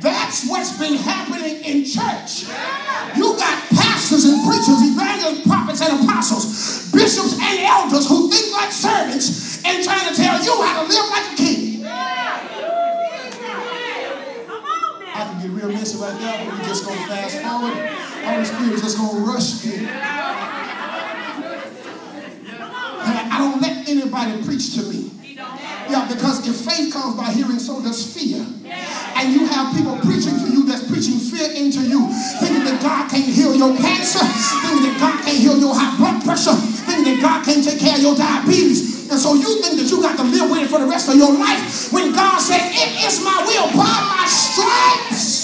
[0.00, 2.48] That's what's been happening in church.
[3.16, 8.72] You got pastors and preachers, evangelists, prophets, and apostles, bishops and elders who think like
[8.72, 11.84] servants and trying to tell you how to live like a king.
[15.12, 17.76] I can get real messy right now, but we're just gonna fast forward.
[18.24, 19.86] Holy Spirit's just gonna rush me.
[23.02, 25.10] And I don't let anybody preach to me.
[25.90, 28.38] Yeah, because if faith comes by hearing, so does fear.
[29.18, 32.06] And you have people preaching to you that's preaching fear into you,
[32.38, 36.22] thinking that God can't heal your cancer, thinking that God can't heal your high blood
[36.22, 36.54] pressure,
[36.86, 39.10] thinking that God can't take care of your diabetes.
[39.10, 41.16] And so you think that you got to live with it for the rest of
[41.16, 45.40] your life when God said, It is my will by my stripes.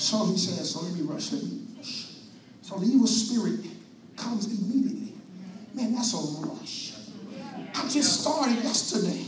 [0.00, 2.08] So he says, so let me rush, let me rush.
[2.62, 3.69] So the evil spirit
[4.20, 5.14] comes immediately.
[5.74, 6.92] Man, that's a rush.
[7.74, 9.24] I just started yesterday.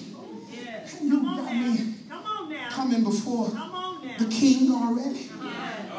[1.01, 2.69] And you got me Come on now.
[2.71, 4.17] coming before Come on now.
[4.19, 5.29] the king already.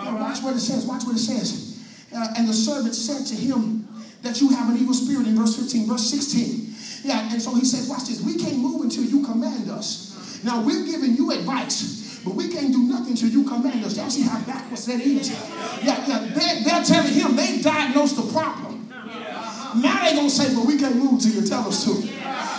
[0.03, 0.85] Now watch what it says.
[0.85, 1.79] Watch what it says.
[2.15, 3.87] Uh, and the servant said to him
[4.21, 5.87] that you have an evil spirit in verse 15.
[5.87, 6.73] Verse 16.
[7.09, 8.21] Yeah, and so he says, watch this.
[8.21, 10.41] We can't move until you command us.
[10.43, 13.97] Now we're giving you advice, but we can't do nothing until you command us.
[13.97, 15.31] Y'all see how backwards that is?
[15.83, 16.19] Yeah, yeah.
[16.33, 18.82] They're, they're telling him they diagnosed the problem.
[19.75, 21.93] Now they're gonna say, well, we can't move till you tell us to.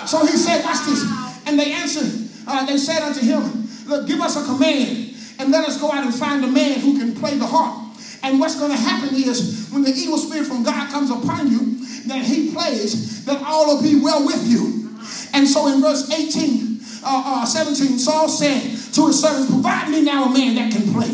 [0.06, 1.02] So he said, watch this.
[1.46, 5.66] And they answered, uh, they said unto him, Look, give us a command and let
[5.68, 7.84] us go out and find a man who can play the harp.
[8.22, 11.84] And what's going to happen is when the evil spirit from God comes upon you,
[12.06, 14.88] that he plays, that all will be well with you.
[15.34, 18.62] And so in verse 18, uh, uh, 17, Saul said
[18.94, 21.12] to his servants, Provide me now a man that can play.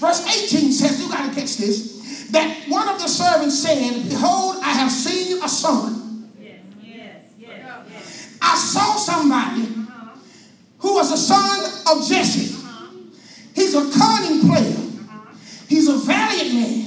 [0.00, 0.20] Verse
[0.52, 1.99] 18 says, You got to catch this,
[2.32, 6.30] that one of the servants said, Behold, I have seen a son.
[6.38, 8.38] Yes, yes, yes.
[8.40, 9.68] I saw somebody
[10.78, 12.56] who was a son of Jesse.
[13.54, 14.76] He's a cunning player.
[15.68, 16.86] He's a valiant man.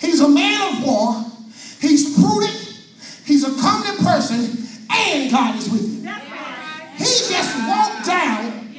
[0.00, 1.24] He's a man of war.
[1.80, 2.60] He's prudent.
[3.24, 4.66] He's a comely person.
[4.90, 6.14] And God is with him.
[6.96, 8.74] He just walked down.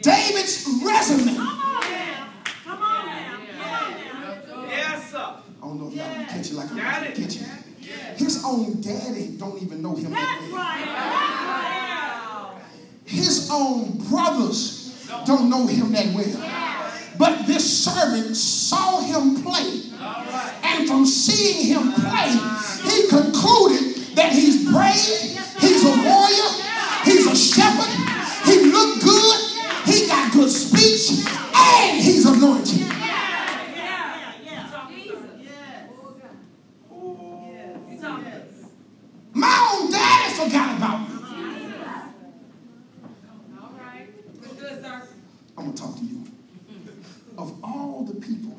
[0.00, 1.36] David's resume.
[1.36, 2.28] Come on now.
[2.64, 3.38] Come on now.
[4.48, 4.68] Come
[5.14, 7.14] I don't know if y'all can catch it like I'm it.
[7.14, 8.18] catch it.
[8.18, 10.62] His own daddy don't even know him that That's well.
[10.62, 10.84] right.
[10.86, 12.62] That's right.
[13.04, 16.78] His own brothers don't know him that well.
[17.18, 19.82] But this servant saw him play.
[20.64, 22.30] And from seeing him play,
[22.90, 26.50] he concluded that he's brave, he's a warrior,
[27.04, 27.92] he's a shepherd,
[28.46, 29.40] he looked good,
[29.84, 32.78] he got good speech, and he's anointed.
[32.80, 32.88] Yeah,
[33.74, 34.88] yeah, yeah.
[34.88, 35.18] Jesus.
[35.40, 35.90] Yes.
[38.00, 38.66] Yes.
[39.34, 41.14] My own daddy forgot about me.
[43.60, 44.08] All right.
[44.58, 45.02] Good, sir.
[45.56, 46.24] I'm going to talk to you.
[47.38, 48.58] Of all the people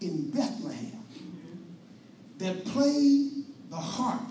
[0.00, 1.04] in Bethlehem
[2.38, 3.30] that play
[3.70, 4.22] the harp,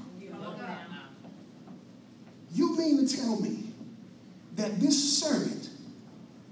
[2.53, 3.73] you mean to tell me
[4.55, 5.69] that this servant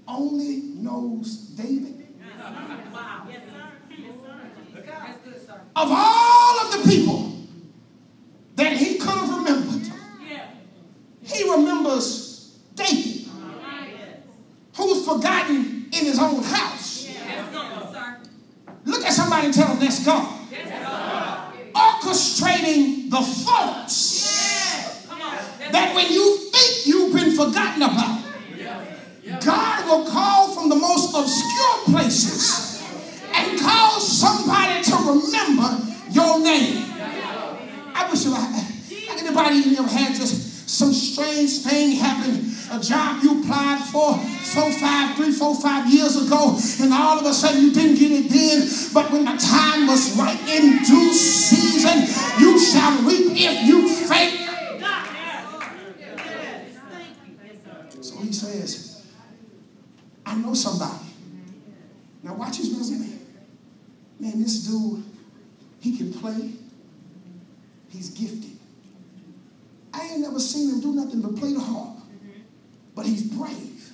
[0.08, 2.06] only knows David?
[2.92, 3.26] Wow.
[3.30, 3.68] Yes, sir.
[3.98, 4.84] Yes, sir.
[4.84, 5.60] That's good, sir.
[5.76, 7.32] Of all of the people
[8.56, 8.91] that he
[60.32, 61.04] I know somebody.
[62.22, 63.18] Now watch his resume.
[64.18, 65.04] Man, this dude,
[65.78, 66.52] he can play.
[67.90, 68.56] He's gifted.
[69.92, 71.98] I ain't never seen him do nothing but play the harp.
[72.94, 73.92] But he's brave.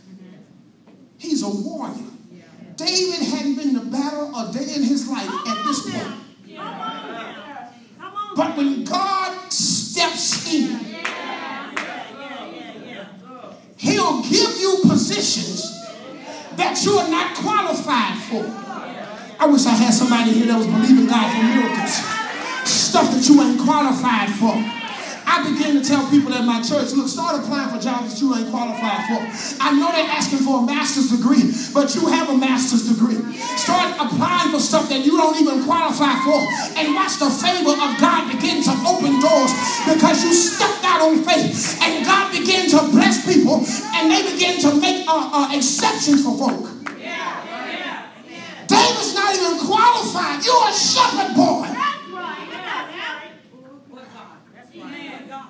[1.19, 1.97] He's a warrior.
[2.77, 6.05] David hadn't been to battle a day in his life at this point.
[6.55, 7.73] Come on now.
[7.99, 8.37] Come on.
[8.37, 10.87] But when God steps in.
[13.77, 15.78] He'll give you positions
[16.59, 18.43] that you are not qualified for.
[19.39, 21.95] I wish I had somebody here that was believing God for miracles.
[22.67, 24.59] Stuff that you ain't qualified for.
[25.29, 28.35] I begin to tell people at my church, look, start applying for jobs that you
[28.35, 29.21] ain't qualified for.
[29.63, 33.23] I know they're asking for a master's degree, but you have a master's degree.
[33.55, 36.43] Start applying for stuff that you don't even qualify for,
[36.75, 39.53] and watch the favor of God begin to open doors
[39.87, 43.63] because you stepped out on faith, and God began to bless people,
[43.95, 46.79] and they begin to make uh, uh, exceptions for folk.
[48.69, 50.45] David's not even qualified.
[50.45, 51.63] You're a shepherd boy.
[51.63, 52.49] That's right.
[52.51, 53.33] That's right.
[53.89, 54.37] What God?
[54.55, 55.29] That's right.
[55.29, 55.49] God.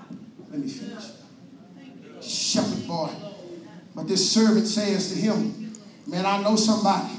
[0.50, 1.04] Let me finish.
[2.22, 3.10] Shepherd boy.
[3.96, 5.74] But this servant says to him,
[6.06, 7.14] Man, I know somebody.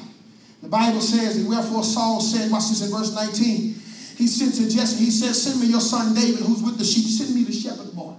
[0.63, 3.75] The Bible says, and wherefore Saul said, watch this in verse 19.
[4.17, 7.05] He said to Jesse, he says, Send me your son David who's with the sheep.
[7.05, 8.15] Send me the shepherd boy.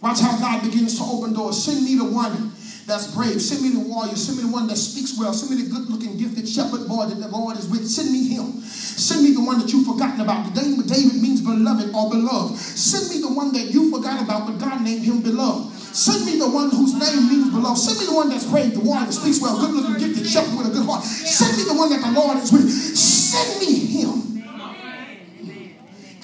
[0.00, 1.62] Watch how God begins to open doors.
[1.62, 2.52] Send me the one
[2.86, 3.42] that's brave.
[3.42, 4.14] Send me the warrior.
[4.14, 5.34] Send me the one that speaks well.
[5.34, 7.86] Send me the good looking, gifted shepherd boy that the Lord is with.
[7.86, 8.62] Send me him.
[8.62, 10.54] Send me the one that you've forgotten about.
[10.54, 12.56] The name of David means beloved or beloved.
[12.56, 15.74] Send me the one that you forgot about, but God named him beloved.
[15.96, 17.78] Send me the one whose name means beloved.
[17.78, 20.56] Send me the one that's brave, the warrior that speaks well, good looking, gifted shepherd
[20.56, 21.02] with a good heart.
[21.02, 22.70] Send me the one that the Lord is with.
[22.70, 24.25] Send me him.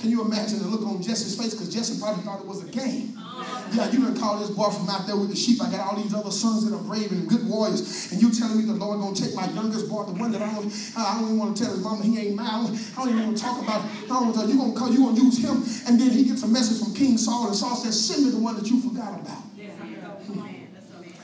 [0.02, 1.54] Can you imagine the look on Jesse's face?
[1.54, 3.14] Because Jesse probably thought it was a game.
[3.16, 3.70] Oh.
[3.72, 5.62] Yeah, you didn't call this boy from out there with the sheep.
[5.62, 8.10] I got all these other sons that are brave and good warriors.
[8.10, 10.52] And you telling me the Lord gonna take my youngest boy, the one that I
[10.52, 10.66] don't,
[10.98, 12.48] I don't even want to tell his mama he ain't mine.
[12.50, 12.66] I
[12.98, 13.84] don't, even want to talk about.
[13.84, 15.62] I don't want to, you gonna call, you gonna use him.
[15.86, 18.42] And then he gets a message from King Saul, and Saul says, "Send me the
[18.42, 19.51] one that you forgot about."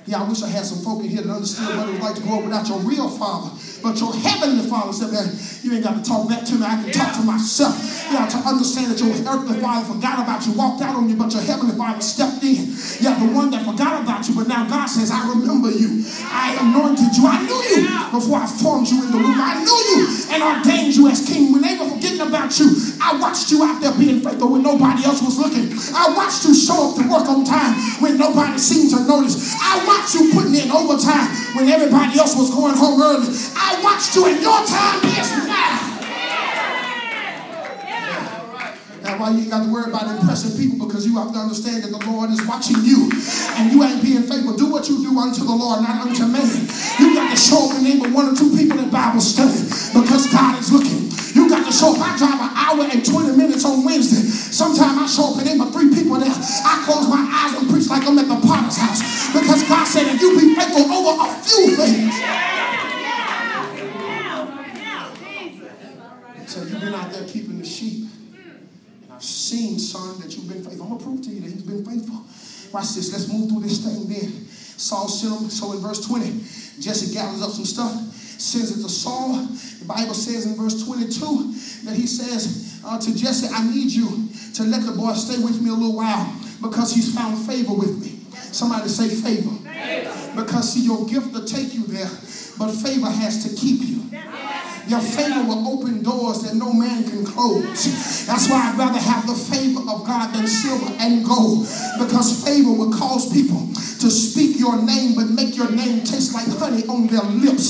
[0.08, 2.16] Yeah, I wish I had some folk in here that understood what it was like
[2.16, 3.52] to grow up without your real father.
[3.84, 5.28] But your heavenly father said, man,
[5.60, 6.64] you ain't got to talk back to me.
[6.64, 7.76] I can talk to myself.
[8.08, 11.28] Yeah, to understand that your earthly father forgot about you, walked out on you, but
[11.36, 12.72] your heavenly father stepped in.
[13.04, 16.08] Yeah, the one that forgot about you, but now God says, I remember you.
[16.24, 17.28] I anointed you.
[17.28, 19.36] I knew you before I formed you in the womb.
[19.36, 21.52] I knew you and ordained you as king.
[21.52, 25.04] When they were forgetting about you, I watched you out there being faithful when nobody
[25.04, 25.68] else was looking.
[25.92, 27.57] I watched you show up to work on time
[29.08, 29.56] notice.
[29.56, 33.26] I watched you putting in overtime when everybody else was going home early.
[33.56, 35.00] I watched you in your time
[39.02, 39.07] now.
[39.18, 41.82] That's why you ain't got to worry about impressing people because you have to understand
[41.82, 43.10] that the Lord is watching you
[43.58, 44.54] and you ain't being faithful.
[44.54, 46.46] Do what you do unto the Lord, not unto man.
[47.02, 49.58] You got to show up and name of one or two people in Bible study
[49.90, 51.10] because God is looking.
[51.34, 51.98] You got to show up.
[51.98, 54.22] I drive an hour and 20 minutes on Wednesday.
[54.22, 56.30] Sometimes I show up and name three people there.
[56.30, 59.02] I close my eyes and preach like I'm at the potter's house
[59.34, 62.14] because God said, if you be faithful over a few things.
[66.46, 67.97] So you've been out there keeping the sheep.
[69.18, 70.84] I've seen, son, that you've been faithful.
[70.84, 72.22] I'm going to prove to you that he's been faithful.
[72.70, 73.10] Watch this.
[73.10, 74.46] Let's move through this thing then.
[74.46, 75.50] Saul sent him.
[75.50, 76.38] So in verse 20,
[76.78, 79.42] Jesse gathers up some stuff, sends it to Saul.
[79.42, 81.10] The Bible says in verse 22
[81.90, 85.60] that he says uh, to Jesse, I need you to let the boy stay with
[85.60, 88.22] me a little while because he's found favor with me.
[88.54, 89.50] Somebody say favor.
[89.66, 90.40] favor.
[90.40, 92.10] Because see, your gift will take you there,
[92.56, 94.07] but favor has to keep you.
[94.88, 98.26] Your favor will open doors that no man can close.
[98.26, 101.68] That's why I'd rather have the favor of God than silver and gold.
[101.98, 103.68] Because favor will cause people
[104.00, 107.68] to speak your name, but make your name taste like honey on their lips.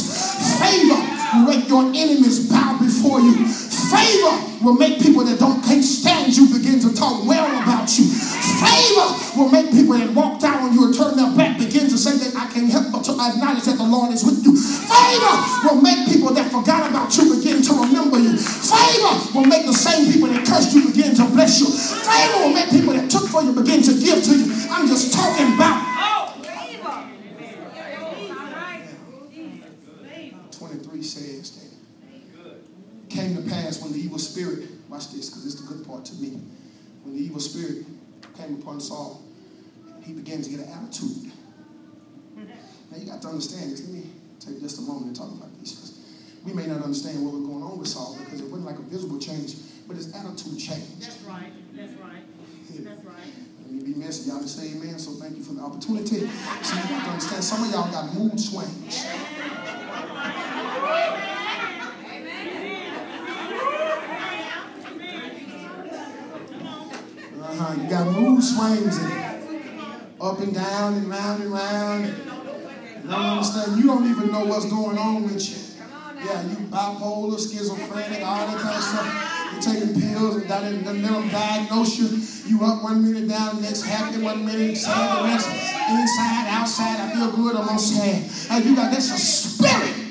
[0.60, 0.94] Favor
[1.34, 3.46] will make your enemies bow before you.
[3.48, 8.06] Favor will make people that don't can't stand you begin to talk well about you.
[8.58, 11.98] Favor will make people that walked out on you and turned their back begin to
[11.98, 14.56] say that I can't help but to acknowledge that the Lord is with you.
[14.56, 15.34] Favor
[15.68, 18.36] will make people that forgot about you begin to remember you.
[18.36, 21.68] Favor will make the same people that cursed you begin to bless you.
[21.70, 24.46] Favor will make people that took for you begin to give to you.
[24.70, 25.86] I'm just talking about.
[30.58, 31.68] 23 says that
[33.08, 36.14] came to pass when the evil spirit, watch this because it's the good part to
[36.14, 36.40] me.
[37.02, 37.84] When the evil spirit
[38.36, 39.20] came upon Saul,
[40.04, 41.32] he began to get an attitude.
[42.36, 43.82] Now you got to understand this.
[43.82, 44.04] Let me
[44.38, 45.98] take just a moment and talk about this because
[46.44, 48.82] we may not understand what was going on with Saul because it wasn't like a
[48.82, 49.56] visible change,
[49.88, 51.02] but his attitude changed.
[51.02, 51.52] That's right.
[51.74, 52.22] That's right.
[52.78, 53.32] That's right.
[53.66, 54.30] Let me be messy.
[54.30, 54.98] Y'all just say amen.
[54.98, 56.30] So thank you for the opportunity.
[56.62, 59.04] So you got to understand some of y'all got mood swings.
[67.88, 68.06] You got
[68.38, 69.12] mood swings and
[70.20, 72.06] up and down and round and round.
[72.06, 73.78] You don't understand.
[73.78, 75.56] You don't even know what's going on with you.
[76.24, 79.50] Yeah, you bipolar, schizophrenic, all that kind of stuff.
[79.52, 82.50] You're taking pills and that and let them diagnose you.
[82.50, 87.00] You up one minute, down the next, happy one minute, sad the next, inside, outside.
[87.00, 88.24] I feel good, I'm on sad.
[88.50, 89.94] And you got that's a spirit.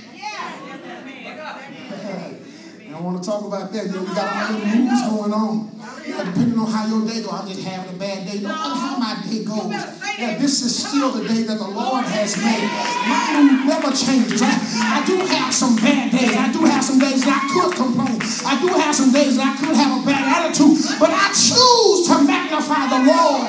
[2.89, 2.95] Yeah.
[2.95, 3.85] I want to talk about that.
[3.85, 5.76] You, know, you got all the moves going on.
[6.07, 8.39] Depending on how your day goes, I'm just having a bad day.
[8.39, 9.69] No matter how my day goes.
[10.17, 12.65] Yeah, this is still the day that the Lord has made.
[13.05, 14.41] My mood never changes.
[14.41, 16.35] I, I do have some bad days.
[16.35, 18.17] I do have some days that I could complain.
[18.45, 20.77] I do have some days that I could have a bad attitude.
[20.97, 23.45] But I choose to magnify the Lord.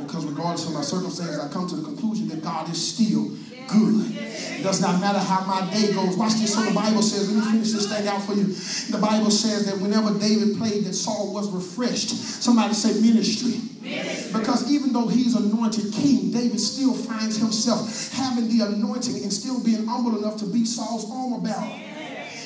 [0.00, 3.36] Because regardless of my circumstances, I come to the conclusion that God is still
[3.68, 4.10] good.
[4.14, 6.16] It does not matter how my day goes.
[6.16, 6.54] Watch this.
[6.54, 8.44] So the Bible says, let me finish this thing out for you.
[8.44, 12.10] The Bible says that whenever David played, that Saul was refreshed.
[12.10, 13.60] Somebody say ministry.
[13.82, 14.32] ministry.
[14.32, 19.62] Because even though he's anointed king, David still finds himself having the anointing and still
[19.62, 21.80] being humble enough to be Saul's armor bearer.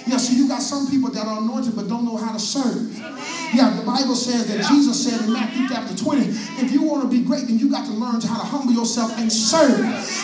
[0.06, 2.98] Yeah, so you got some people that are anointed but don't know how to serve.
[3.54, 6.20] Yeah, the Bible says that Jesus said in Matthew chapter 20,
[6.60, 9.16] if you want to be great, then you got to learn how to humble yourself
[9.16, 9.80] and serve.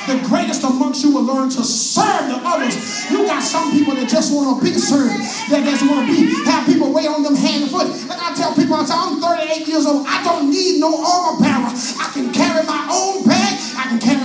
[0.06, 2.76] The greatest amongst you will learn to serve the others.
[3.10, 5.16] You got some people that just want to be served,
[5.50, 7.88] that just want to be have people wait on them hand and foot.
[8.08, 10.06] Like I tell people, I I'm 38 years old.
[10.06, 11.72] I don't need no armor bearer.
[12.00, 13.58] I can carry my own bag.
[13.76, 14.23] I can carry.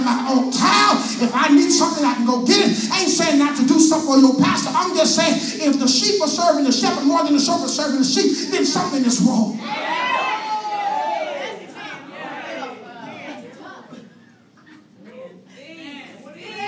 [1.21, 2.91] If I need something, I can go get it.
[2.91, 4.71] I ain't saying not to do something for your pastor.
[4.73, 7.99] I'm just saying, if the sheep are serving the shepherd more than the shepherd serving
[7.99, 9.59] the sheep, then something is wrong.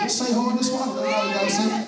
[0.02, 0.56] Just say swallow.
[0.56, 1.81] That's all you gotta say.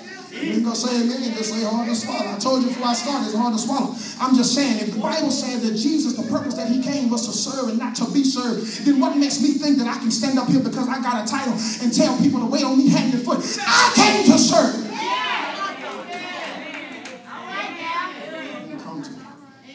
[0.63, 2.31] Ain't gonna say amen, just say hard to swallow.
[2.31, 3.97] I told you before I started, it's hard to swallow.
[4.21, 7.27] I'm just saying, if the Bible says that Jesus, the purpose that he came was
[7.27, 10.09] to serve and not to be served, then what makes me think that I can
[10.09, 12.87] stand up here because I got a title and tell people to wait on me
[12.87, 13.43] hand and foot?
[13.59, 14.87] I came to serve.
[18.79, 19.17] Come to me.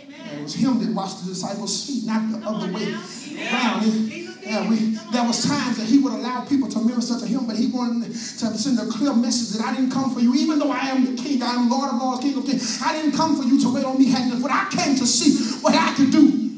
[0.08, 2.96] It was him that washed the disciples' feet, not the other way
[3.44, 4.27] around.
[4.48, 7.56] Yeah, we, there was times that he would allow people to minister to him, but
[7.56, 8.14] he wanted to
[8.56, 11.22] send a clear message that I didn't come for you, even though I am the
[11.22, 12.80] king, I am Lord of Lords, King of Kings.
[12.82, 14.50] I didn't come for you to wait on me hand and foot.
[14.50, 16.48] I came to see what I could do.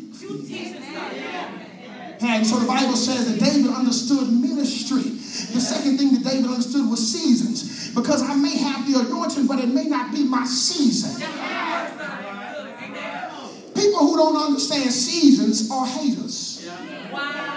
[2.23, 5.03] And so the Bible says that David understood ministry.
[5.03, 7.91] The second thing that David understood was seasons.
[7.93, 11.27] Because I may have the anointing, but it may not be my season.
[13.75, 16.63] People who don't understand seasons are haters.
[16.65, 17.50] Yeah,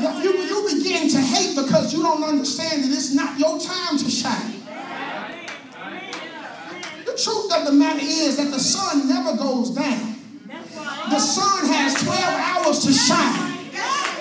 [0.00, 4.10] you, you begin to hate because you don't understand that it's not your time to
[4.10, 4.60] shine.
[7.04, 10.16] The truth of the matter is that the sun never goes down.
[11.10, 13.70] The sun has 12 hours to shine,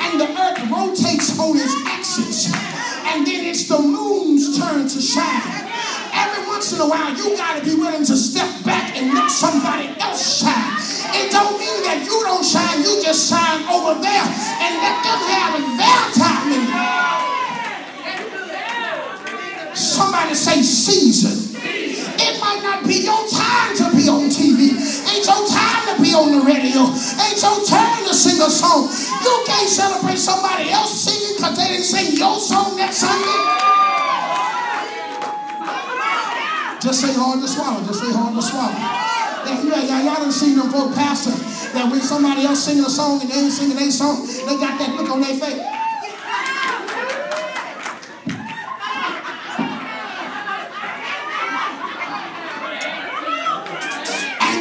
[0.02, 2.54] and the earth rotates on its axis,
[3.08, 5.70] and then it's the moon's turn to shine.
[6.14, 9.32] Every once in a while, you got to be willing to step back and let
[9.32, 10.53] somebody else shine.
[11.24, 14.28] It don't mean that you don't shine, you just shine over there
[14.60, 16.68] and let them have their time.
[19.72, 21.56] Somebody say season.
[22.20, 24.76] It might not be your time to be on TV.
[24.76, 26.92] Ain't your time to be on the radio.
[26.92, 28.92] Ain't your turn to sing a song.
[29.24, 33.40] You can't celebrate somebody else singing because they didn't sing your song that Sunday.
[36.84, 37.80] Just say hard to swallow.
[37.88, 39.13] Just say hard to swallow.
[39.46, 41.32] Yeah, yeah, y'all done seen them folk pastor
[41.74, 44.80] that when somebody else singing a song and they ain't singing their song, they got
[44.80, 45.62] that look on their face.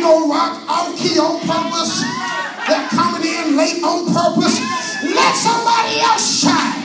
[0.03, 2.03] Gonna rock off key on purpose.
[2.67, 4.59] They're coming in late on purpose.
[5.05, 6.83] Let somebody else shine.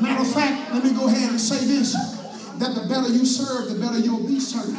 [0.00, 1.96] Matter of fact, let me go ahead and say this
[2.58, 4.74] that the better you serve, the better you'll be served.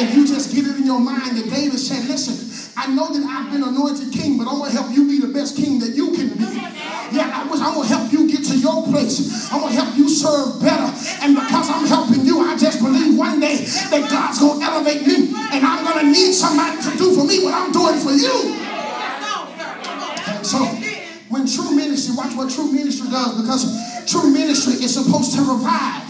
[0.00, 2.36] If you just get it in your mind that David said, listen,
[2.76, 5.56] I know that I've been anointed king, but I'm gonna help you be the best
[5.56, 6.44] king that you can be.
[7.12, 9.50] Yeah, I was, I'm gonna help you get to your place.
[9.52, 10.88] I'm gonna help you serve better.
[11.20, 13.56] And because I'm helping you, I just believe one day
[13.90, 17.54] that God's gonna elevate me and I'm gonna need somebody to do for me what
[17.54, 18.56] I'm doing for you.
[20.44, 20.58] So
[21.28, 23.66] when true ministry, watch what true ministry does, because
[24.10, 26.09] true ministry is supposed to revive.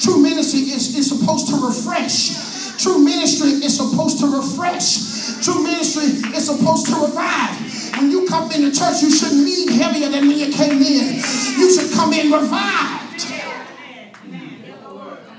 [0.00, 2.82] True ministry is, is supposed to refresh.
[2.82, 5.44] True ministry is supposed to refresh.
[5.44, 7.56] True ministry is supposed to revive.
[7.98, 11.16] When you come into church, you shouldn't leave heavier than when you came in.
[11.58, 13.26] You should come in revived.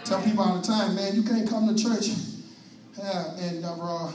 [0.06, 2.10] Tell people all the time, man, you can't come to church
[3.02, 4.12] and uh,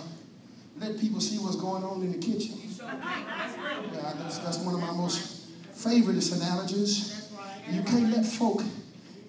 [0.78, 2.57] let people see what's going on in the kitchen.
[2.78, 7.30] Yeah, that's, that's one of my most favorite analogies.
[7.70, 8.62] You can't let folk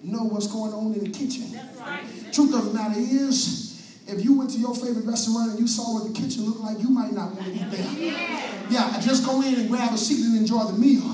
[0.02, 1.58] know what's going on in the kitchen.
[2.32, 3.66] Truth of the matter is,
[4.06, 6.80] if you went to your favorite restaurant and you saw what the kitchen looked like,
[6.80, 7.92] you might not want to eat there.
[8.70, 11.04] Yeah, just go in and grab a seat and enjoy the meal.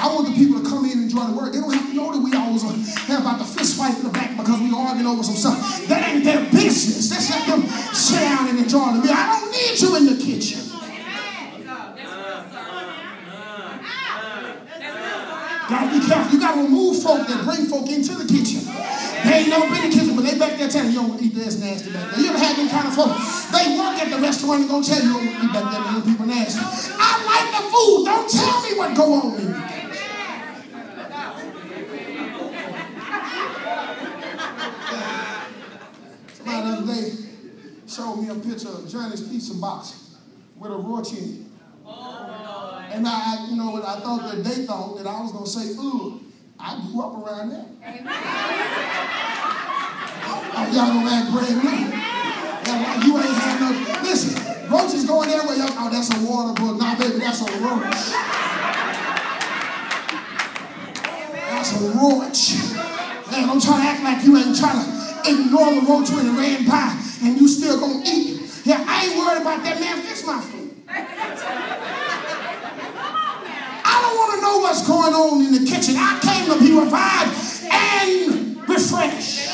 [0.00, 1.52] I want the people to come in and enjoy the word.
[1.52, 4.10] They don't have to know that we always have about the fist fight in the
[4.10, 5.86] back because we arguing over some stuff.
[5.88, 7.10] That ain't their business.
[7.10, 7.62] Let's let them
[7.92, 9.12] sit down and enjoy the meal.
[9.12, 10.77] I don't need you in the kitchen.
[15.68, 16.32] Gotta be careful.
[16.32, 18.64] You gotta remove folk that bring folk into the kitchen.
[18.64, 21.20] They ain't never been in the kitchen, but they back there telling you, you don't
[21.20, 22.20] eat this nasty back there.
[22.20, 23.12] You ever had them kind of folk?
[23.52, 26.02] They work at the restaurant and gonna tell you, you don't eat back there, man,
[26.02, 26.60] people nasty.
[26.96, 28.04] I like the food.
[28.08, 29.52] Don't tell me what go on in.
[36.32, 37.12] Somebody the other day
[37.86, 40.16] showed me a picture of Johnny's pizza box
[40.56, 41.47] with a in it.
[42.90, 46.20] And I, you know, I thought that they thought that I was gonna say, ooh,
[46.58, 47.66] I grew up around there.
[50.60, 51.70] Oh, y'all gonna act brand new.
[53.06, 53.70] You ain't had no.
[54.02, 54.34] Listen,
[54.68, 55.56] roaches going everywhere.
[55.56, 56.78] Y'all, oh, that's a water bug.
[56.78, 57.94] Nah, baby, that's a roach.
[61.46, 62.58] That's a roach.
[63.30, 66.34] Man, don't try to act like you ain't trying to ignore the roach when it
[66.36, 66.90] ran by
[67.22, 68.42] and you still gonna eat.
[68.64, 70.02] Yeah, I ain't worried about that, man.
[70.02, 70.74] Fix my food.
[73.88, 75.94] I don't want to know what's going on in the kitchen.
[75.96, 77.36] I came to be revived
[77.68, 79.44] and refreshed.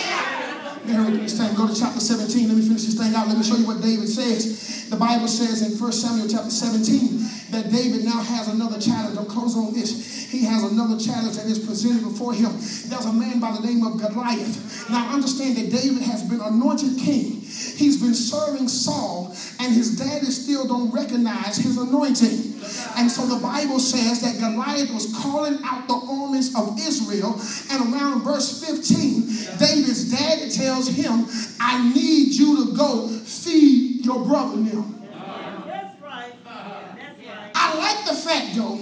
[0.87, 1.55] Me this thing.
[1.57, 2.49] Go to chapter 17.
[2.49, 3.27] Let me finish this thing out.
[3.27, 4.89] Let me show you what David says.
[4.91, 7.24] The Bible says in 1 Samuel chapter 17
[7.55, 9.17] that David now has another challenge.
[9.17, 10.29] I'll close on this.
[10.31, 12.51] He has another challenge that is presented before him.
[12.53, 14.91] There's a man by the name of Goliath.
[14.91, 17.41] Now understand that David has been anointed king.
[17.41, 22.55] He's been serving Saul, and his daddy still don't recognize his anointing.
[22.97, 27.39] And so the Bible says that Goliath was calling out the armies of Israel.
[27.71, 31.27] And around verse 15, David's daddy tells him,
[31.61, 34.85] I need you to go feed your brother now.
[35.67, 36.35] That's right.
[36.45, 37.51] That's right.
[37.55, 38.81] I like the fact, though,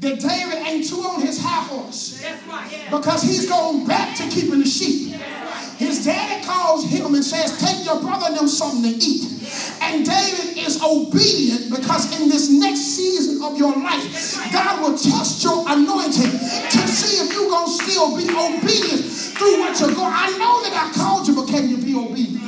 [0.00, 2.72] that David ain't too on his high horse That's right.
[2.72, 2.88] Yeah.
[2.90, 5.12] because he's going back to keeping the sheep.
[5.76, 9.24] His daddy calls him and says, Take your brother and them something to eat.
[9.80, 15.42] And David is obedient because in this next season of your life, God will test
[15.42, 19.04] your anointing to see if you're going to still be obedient
[19.36, 20.12] through what you're going.
[20.12, 22.44] I know that I called you, but can you be obedient?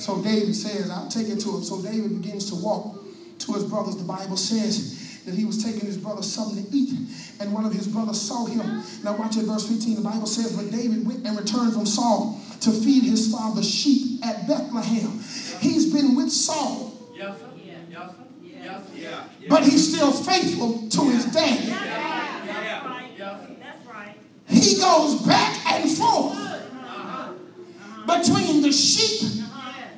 [0.00, 1.64] So David says, I'll take it to him.
[1.64, 2.96] So David begins to walk
[3.40, 3.96] to his brothers.
[3.96, 6.94] The Bible says that he was taking his brother something to eat,
[7.40, 8.82] and one of his brothers saw him.
[9.04, 9.96] Now, watch it, verse 15.
[9.96, 14.24] The Bible says, But David went and returned from Saul to feed his father's sheep
[14.24, 15.18] at Bethlehem.
[15.60, 17.46] He's been with Saul, Yes, sir.
[17.90, 18.24] Yes, sir.
[18.42, 18.82] Yes.
[18.94, 19.24] Yeah.
[19.40, 19.48] Yeah.
[19.48, 21.66] but he's still faithful to his daddy.
[21.66, 23.10] That's right.
[23.18, 24.16] That's right.
[24.48, 27.32] He goes back and forth uh-huh.
[27.32, 28.18] Uh-huh.
[28.18, 29.88] between the sheep uh-huh.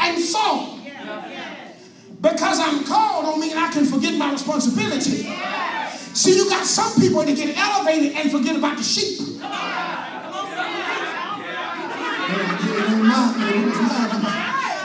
[0.00, 0.80] and Saul.
[2.20, 5.24] Because I'm called don't mean I can forget my responsibility.
[6.12, 9.20] See, you got some people that get elevated and forget about the sheep.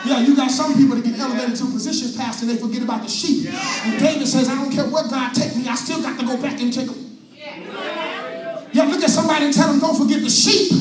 [0.06, 3.02] Yeah, you got some people that get elevated to positions, pastor, and they forget about
[3.02, 3.48] the sheep.
[3.48, 6.40] And David says, I don't care what God take me, I still got to go
[6.42, 7.18] back and take them.
[8.72, 10.72] Yeah, look at somebody and tell them, don't forget the sheep.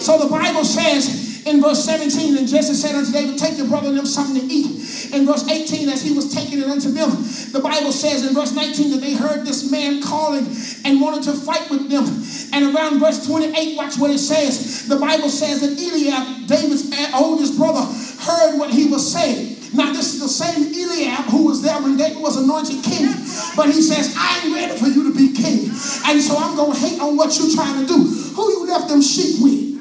[0.00, 3.88] So the Bible says in verse 17, and Jesse said unto David, Take your brother
[3.88, 5.12] and them something to eat.
[5.12, 7.10] In verse 18, as he was taking it unto them,
[7.52, 10.46] the Bible says in verse 19 that they heard this man calling
[10.84, 12.04] and wanted to fight with them.
[12.52, 14.88] And around verse 28, watch what it says.
[14.88, 17.84] The Bible says that Eliab, David's oldest brother,
[18.24, 19.58] heard what he was saying.
[19.74, 23.10] Now, this is the same Eliab who was there when David was anointed king.
[23.56, 25.68] But he says, I ain't ready for you to be king.
[26.06, 27.98] And so I'm going to hate on what you're trying to do.
[27.98, 29.73] Who you left them sheep with?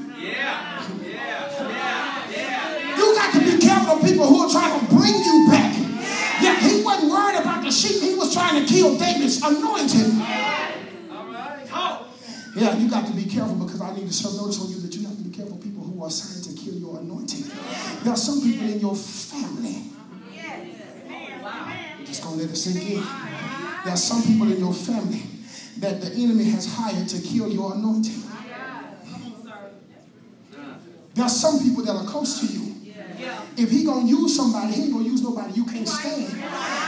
[4.23, 5.75] People who are trying to bring you back.
[6.41, 8.01] Yeah, he wasn't worried about the sheep.
[8.01, 10.21] He was trying to kill David's anointing.
[11.11, 11.65] All right.
[11.67, 12.07] Talk.
[12.55, 14.93] Yeah, you got to be careful because I need to serve notice on you that
[14.95, 17.45] you have to be careful people who are assigned to kill your anointing.
[18.03, 19.89] There are some people in your family.
[21.45, 23.03] I'm just gonna let it sink in.
[23.83, 25.23] There are some people in your family
[25.79, 28.21] that the enemy has hired to kill your anointing.
[31.15, 32.72] There are some people that are close to you.
[33.55, 36.33] If he gonna use somebody, he ain't gonna use nobody you can't stand.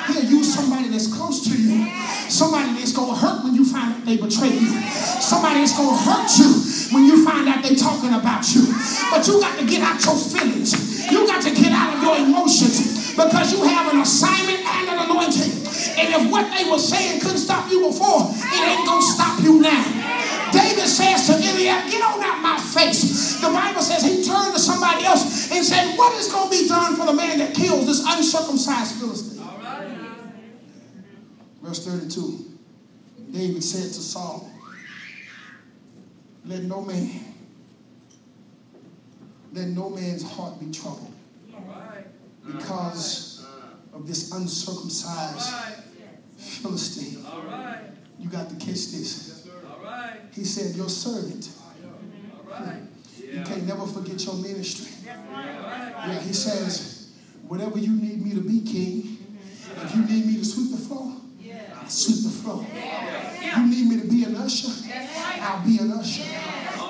[0.07, 1.85] He'll use somebody that's close to you.
[2.29, 4.73] Somebody that's gonna hurt when you find out they betray you.
[5.21, 6.49] Somebody that's gonna hurt you
[6.93, 8.65] when you find out they talking about you.
[9.11, 10.73] But you got to get out your feelings.
[11.11, 15.09] You got to get out of your emotions because you have an assignment and an
[15.09, 15.53] anointing.
[15.97, 19.61] And if what they were saying couldn't stop you before, it ain't gonna stop you
[19.61, 19.83] now.
[20.51, 23.35] David says to Eliab, get on out my face.
[23.41, 26.67] The Bible says he turned to somebody else and said, what is going to be
[26.67, 29.41] done for the man that kills this uncircumcised Philistine?
[29.43, 29.87] All right.
[31.61, 32.45] Verse 32,
[33.31, 34.51] David said to Saul,
[36.45, 37.09] let no man,
[39.53, 41.11] let no man's heart be troubled
[41.51, 42.05] right.
[42.45, 43.45] because
[43.93, 45.81] of this uncircumcised
[46.37, 47.25] Philistine.
[47.25, 47.81] All right.
[48.19, 49.47] You got to catch this.
[50.33, 51.49] He said, your servant,
[52.51, 52.81] All right.
[53.17, 54.94] you can't never forget your ministry.
[55.35, 55.79] That's right.
[55.79, 56.13] That's right.
[56.13, 57.11] Yeah, he says,
[57.47, 59.17] whatever you need me to be, King,
[59.83, 61.13] if you need me to sweep the floor,
[61.75, 62.65] I'll sweep the floor.
[63.55, 64.71] You need me to be an usher,
[65.41, 66.23] I'll be an usher.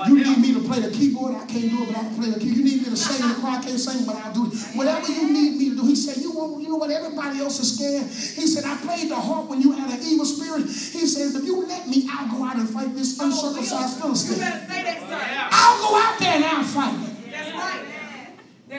[0.07, 2.29] You need me to play the keyboard, I can't do it, but I can play
[2.29, 2.57] the keyboard.
[2.57, 4.53] You need me to sing in the choir, I can't sing, but I'll do it.
[4.75, 5.85] Whatever you need me to do.
[5.87, 8.03] He said, you, won't, you know what, everybody else is scared.
[8.03, 10.63] He said, I played the harp when you had an evil spirit.
[10.63, 14.39] He says, if you let me, I'll go out and fight this uncircumcised Philistine.
[14.39, 15.49] better say that, sir.
[15.51, 17.14] I'll go out there and I'll fight it.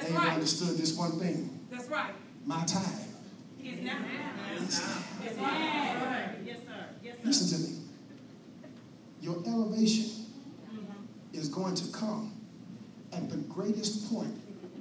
[0.01, 0.15] That's right.
[0.15, 0.35] That's They right.
[0.35, 2.13] understood this one thing, That's right.
[2.45, 2.83] my time.
[3.63, 3.97] It's not.
[4.53, 4.93] Yes, sir.
[6.45, 6.87] Yes, sir.
[7.03, 7.21] Yes, sir.
[7.25, 7.79] Listen to me.
[9.23, 10.27] Your elevation
[10.71, 10.93] mm-hmm.
[11.33, 12.33] is going to come
[13.13, 14.35] at the greatest point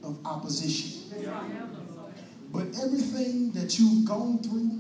[0.03, 1.01] of opposition.
[2.51, 4.79] But everything that you've gone through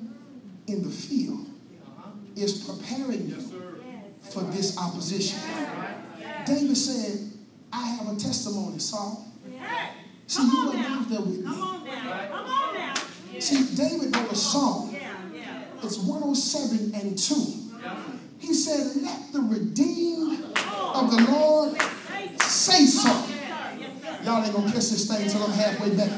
[0.67, 2.09] in the field uh-huh.
[2.35, 5.39] is preparing you Yes, for this opposition.
[6.45, 7.31] David said,
[7.71, 9.25] I have a testimony, Saul.
[10.27, 11.43] See, Come you weren't there with me.
[11.43, 12.27] Come on now.
[12.31, 12.93] Come on now.
[13.39, 14.89] See, David wrote a song.
[14.91, 15.63] Yeah, yeah.
[15.83, 17.35] It's 107 and 2.
[17.81, 17.97] Yeah.
[18.39, 21.79] He said, Let the redeemed of the Lord
[22.41, 23.09] say so.
[24.23, 26.09] Y'all ain't gonna catch this thing until I'm halfway back.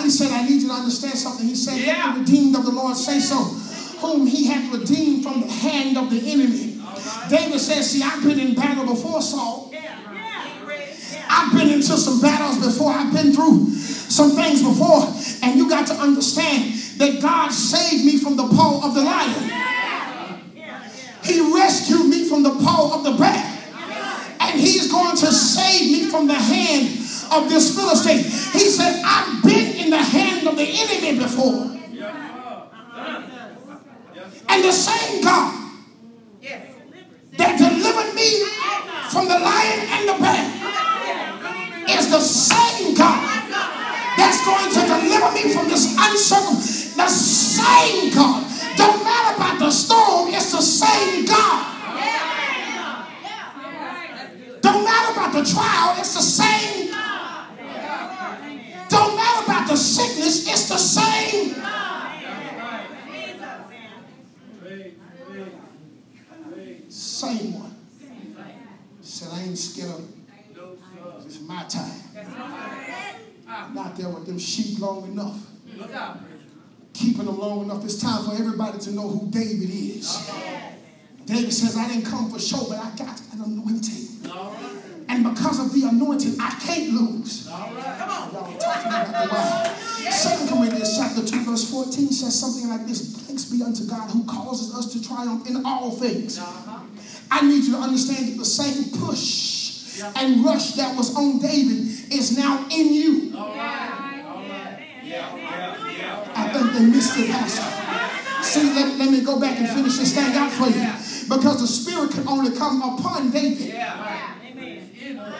[0.00, 1.46] He said, I need you to understand something.
[1.46, 5.42] He said, Let the redeemed of the Lord say so, whom he hath redeemed from
[5.42, 6.80] the hand of the enemy.
[7.28, 9.73] David says, See, I've been in battle before, Saul.
[11.44, 12.90] I've been into some battles before.
[12.90, 15.12] I've been through some things before.
[15.42, 19.50] And you got to understand that God saved me from the paw of the lion.
[21.22, 23.50] He rescued me from the paw of the bear.
[24.40, 26.86] And he's going to save me from the hand
[27.32, 28.24] of this Philistine.
[28.58, 31.70] He said, I've been in the hand of the enemy before.
[34.48, 35.60] And the same God
[37.36, 38.44] that delivered me
[39.10, 40.54] from the lion and the bear
[41.88, 43.50] is the same God
[44.16, 46.96] that's going to deliver me from this uncircumcised.
[46.96, 48.44] The same God.
[48.76, 51.70] Don't matter about the storm, it's the same God.
[54.62, 56.90] Don't matter about the trial, it's the same.
[56.92, 57.48] God.
[58.88, 61.54] Don't matter about the sickness, it's the same.
[66.88, 67.76] Same one.
[69.02, 70.13] Said, I ain't scared of.
[71.24, 72.00] It's my time.
[73.46, 75.38] I'm out there with them sheep long enough.
[75.76, 75.90] Look.
[76.92, 77.84] Keeping them long enough.
[77.84, 80.30] It's time for everybody to know who David is.
[81.26, 84.08] David says, I didn't come for show, but I got an anointing.
[85.08, 87.48] And because of the anointing, I can't lose.
[87.48, 88.32] All right.
[88.32, 90.10] Y'all talking about the why.
[90.10, 93.16] Second Corinthians chapter 2, verse 14 says something like this.
[93.26, 96.38] Thanks be unto God who causes us to triumph in all things.
[97.30, 99.53] I need you to understand that the same push
[100.02, 103.32] and rush that was on David is now in you.
[106.36, 107.62] I think they missed it, Pastor.
[108.42, 110.82] See, let, let me go back and finish this thing out for you.
[111.28, 113.72] Because the Spirit can only come upon David.
[113.72, 114.34] Yeah.
[114.44, 114.90] Amen.
[115.00, 115.34] In us.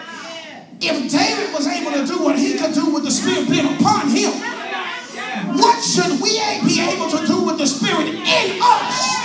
[0.80, 4.09] If David was able to do what he could do with the Spirit being upon
[4.09, 4.32] him,
[5.59, 9.24] what should we be able to do with the Spirit in us?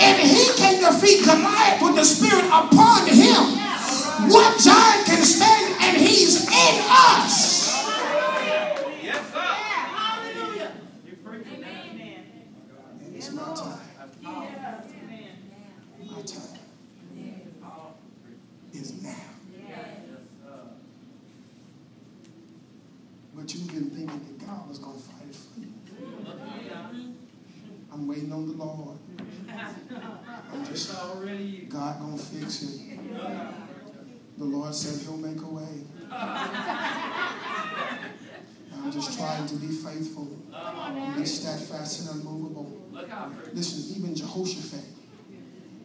[0.00, 3.63] If he can defeat Goliath with the Spirit upon him,
[4.30, 7.72] what giant can stand and he's in us?
[9.02, 9.40] Yes, sir.
[9.40, 10.72] Hallelujah.
[11.06, 11.68] You preaching now.
[11.92, 12.24] Amen.
[13.14, 13.78] It's my time.
[13.98, 14.58] That's powerful.
[15.02, 15.30] Amen.
[16.10, 16.58] My time
[18.72, 19.14] is now.
[23.34, 24.06] But you've been thinking
[24.38, 25.68] that God was going to fight it for you.
[27.92, 28.98] I'm waiting on the Lord.
[30.52, 31.66] I'm just, already.
[31.68, 32.80] God going to fix it.
[34.36, 35.84] The Lord said he'll make a way.
[38.84, 40.28] I'm just trying to be faithful,
[41.16, 42.82] be steadfast and unmovable.
[43.52, 44.84] Listen, even Jehoshaphat,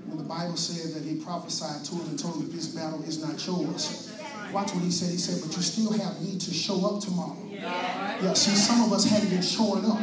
[0.05, 3.23] when the Bible said that he prophesied to him and told him this battle is
[3.23, 4.11] not yours,
[4.51, 5.11] watch what he said.
[5.11, 7.37] He said, but you still have need to show up tomorrow.
[7.51, 9.99] Yeah, see, some of us hadn't been showing up.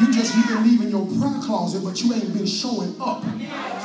[0.00, 3.22] You just, you've been leaving your prayer closet, but you ain't been showing up.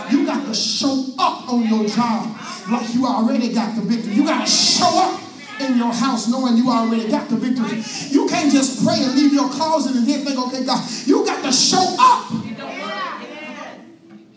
[0.09, 2.37] You got to show up on your job
[2.71, 4.13] like you already got the victory.
[4.13, 5.21] You got to show up
[5.59, 7.83] in your house knowing you already got the victory.
[8.09, 11.43] You can't just pray and leave your closet and then think, okay, God, you got
[11.43, 12.31] to show up.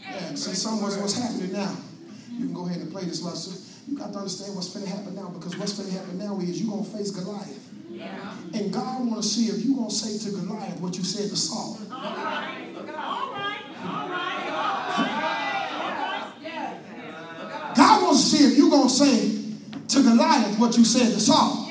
[0.00, 1.76] Yeah, see, some of what's happening now?
[2.32, 3.64] You can go ahead and play this lesson.
[3.88, 6.38] You got to understand what's going to happen now because what's going to happen now
[6.40, 7.67] is you're going to face Goliath.
[8.54, 11.28] And God want to see if you're going to say to Goliath what you said
[11.30, 11.78] to Saul.
[11.90, 12.74] All right.
[13.84, 14.38] All right.
[17.76, 19.38] God wants to see if you're going to say
[19.88, 21.66] to Goliath what you said to Saul.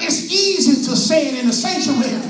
[0.00, 2.20] It's easy to say it in the sanctuary.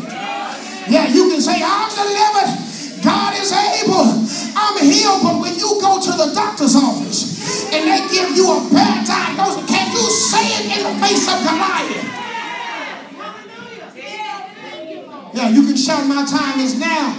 [0.89, 2.55] Yeah, you can say, I'm delivered.
[3.03, 4.15] God is able.
[4.57, 5.23] I'm healed.
[5.23, 9.67] But when you go to the doctor's office and they give you a bad diagnosis,
[9.69, 12.14] can you say it in the face of Goliath?
[15.35, 17.11] Yeah, you can shout, My time is now.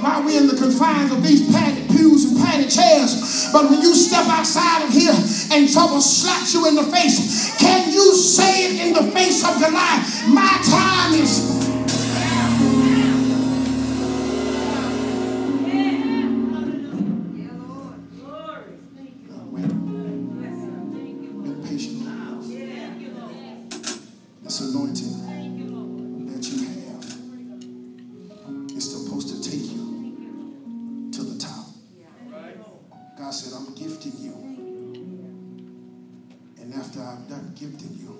[0.00, 3.50] While we're in the confines of these padded pews and padded chairs.
[3.52, 5.12] But when you step outside of here
[5.52, 9.60] and trouble slaps you in the face, can you say it in the face of
[9.60, 10.28] Goliath?
[10.28, 11.77] My time is.
[37.68, 38.12] Done gifting you,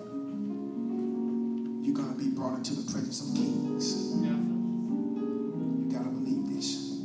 [1.82, 4.12] you're going to be brought into the presence of kings.
[4.22, 6.98] You got to believe this.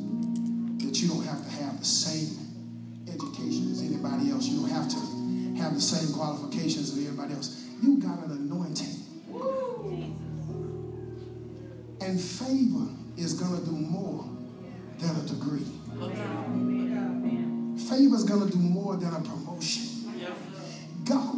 [0.83, 2.37] That you don't have to have the same
[3.07, 4.45] education as anybody else.
[4.47, 4.97] You don't have to
[5.61, 7.63] have the same qualifications as everybody else.
[7.81, 8.99] You got an anointing.
[12.01, 14.25] And favor is going to do more
[14.99, 15.65] than a degree.
[17.87, 19.92] Favor is going to do more than a promotion.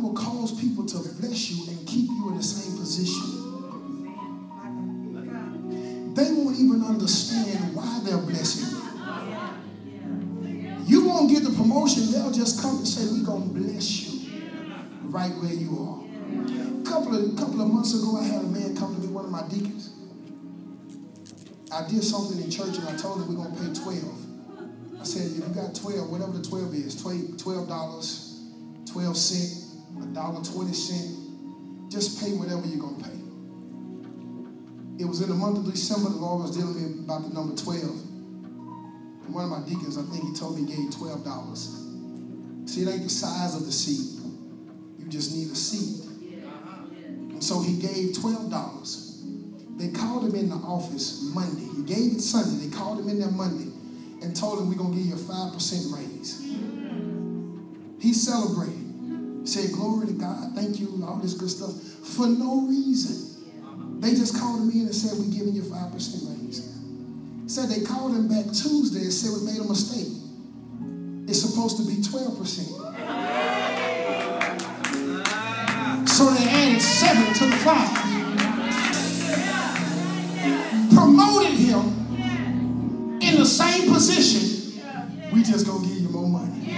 [0.05, 3.23] Will cause people to bless you and keep you in the same position.
[6.13, 8.77] They won't even understand why they're blessing
[10.45, 10.75] you.
[10.85, 14.29] You won't get the promotion, they'll just come and say, We're going to bless you
[15.05, 16.05] right where you are.
[16.81, 19.25] A couple of, couple of months ago, I had a man come to me, one
[19.25, 19.89] of my deacons.
[21.73, 25.01] I did something in church and I told him we're going to pay 12.
[25.01, 29.64] I said, if you got 12, whatever the 12 is, $12, $12 12 cent,
[30.01, 33.15] a dollar 20 cent, just pay whatever you're to pay.
[34.97, 37.33] It was in the month of December, the Lord was dealing with me about the
[37.33, 37.83] number 12.
[37.83, 42.69] And one of my deacons, I think he told me he gave $12.
[42.69, 44.21] See, it ain't the size of the seed.
[44.97, 46.05] You just need a seed.
[47.31, 49.77] And so he gave $12.
[49.77, 51.67] They called him in the office Monday.
[51.75, 52.67] He gave it Sunday.
[52.67, 53.71] They called him in there Monday
[54.21, 56.39] and told him, We're going to give you a 5% raise.
[57.99, 58.84] He celebrated.
[59.45, 60.53] Said, Glory to God.
[60.55, 61.03] Thank you.
[61.07, 61.73] All this good stuff.
[62.15, 64.01] For no reason.
[64.01, 66.61] They just called me in and said, We're giving you 5% raise.
[67.47, 70.11] Said they called him back Tuesday and said, We made a mistake.
[71.27, 72.85] It's supposed to be 12%.
[76.07, 78.05] So they added 7 to the 5.
[80.93, 81.81] Promoted him
[83.21, 84.81] in the same position.
[85.33, 86.73] We just gonna give you more money.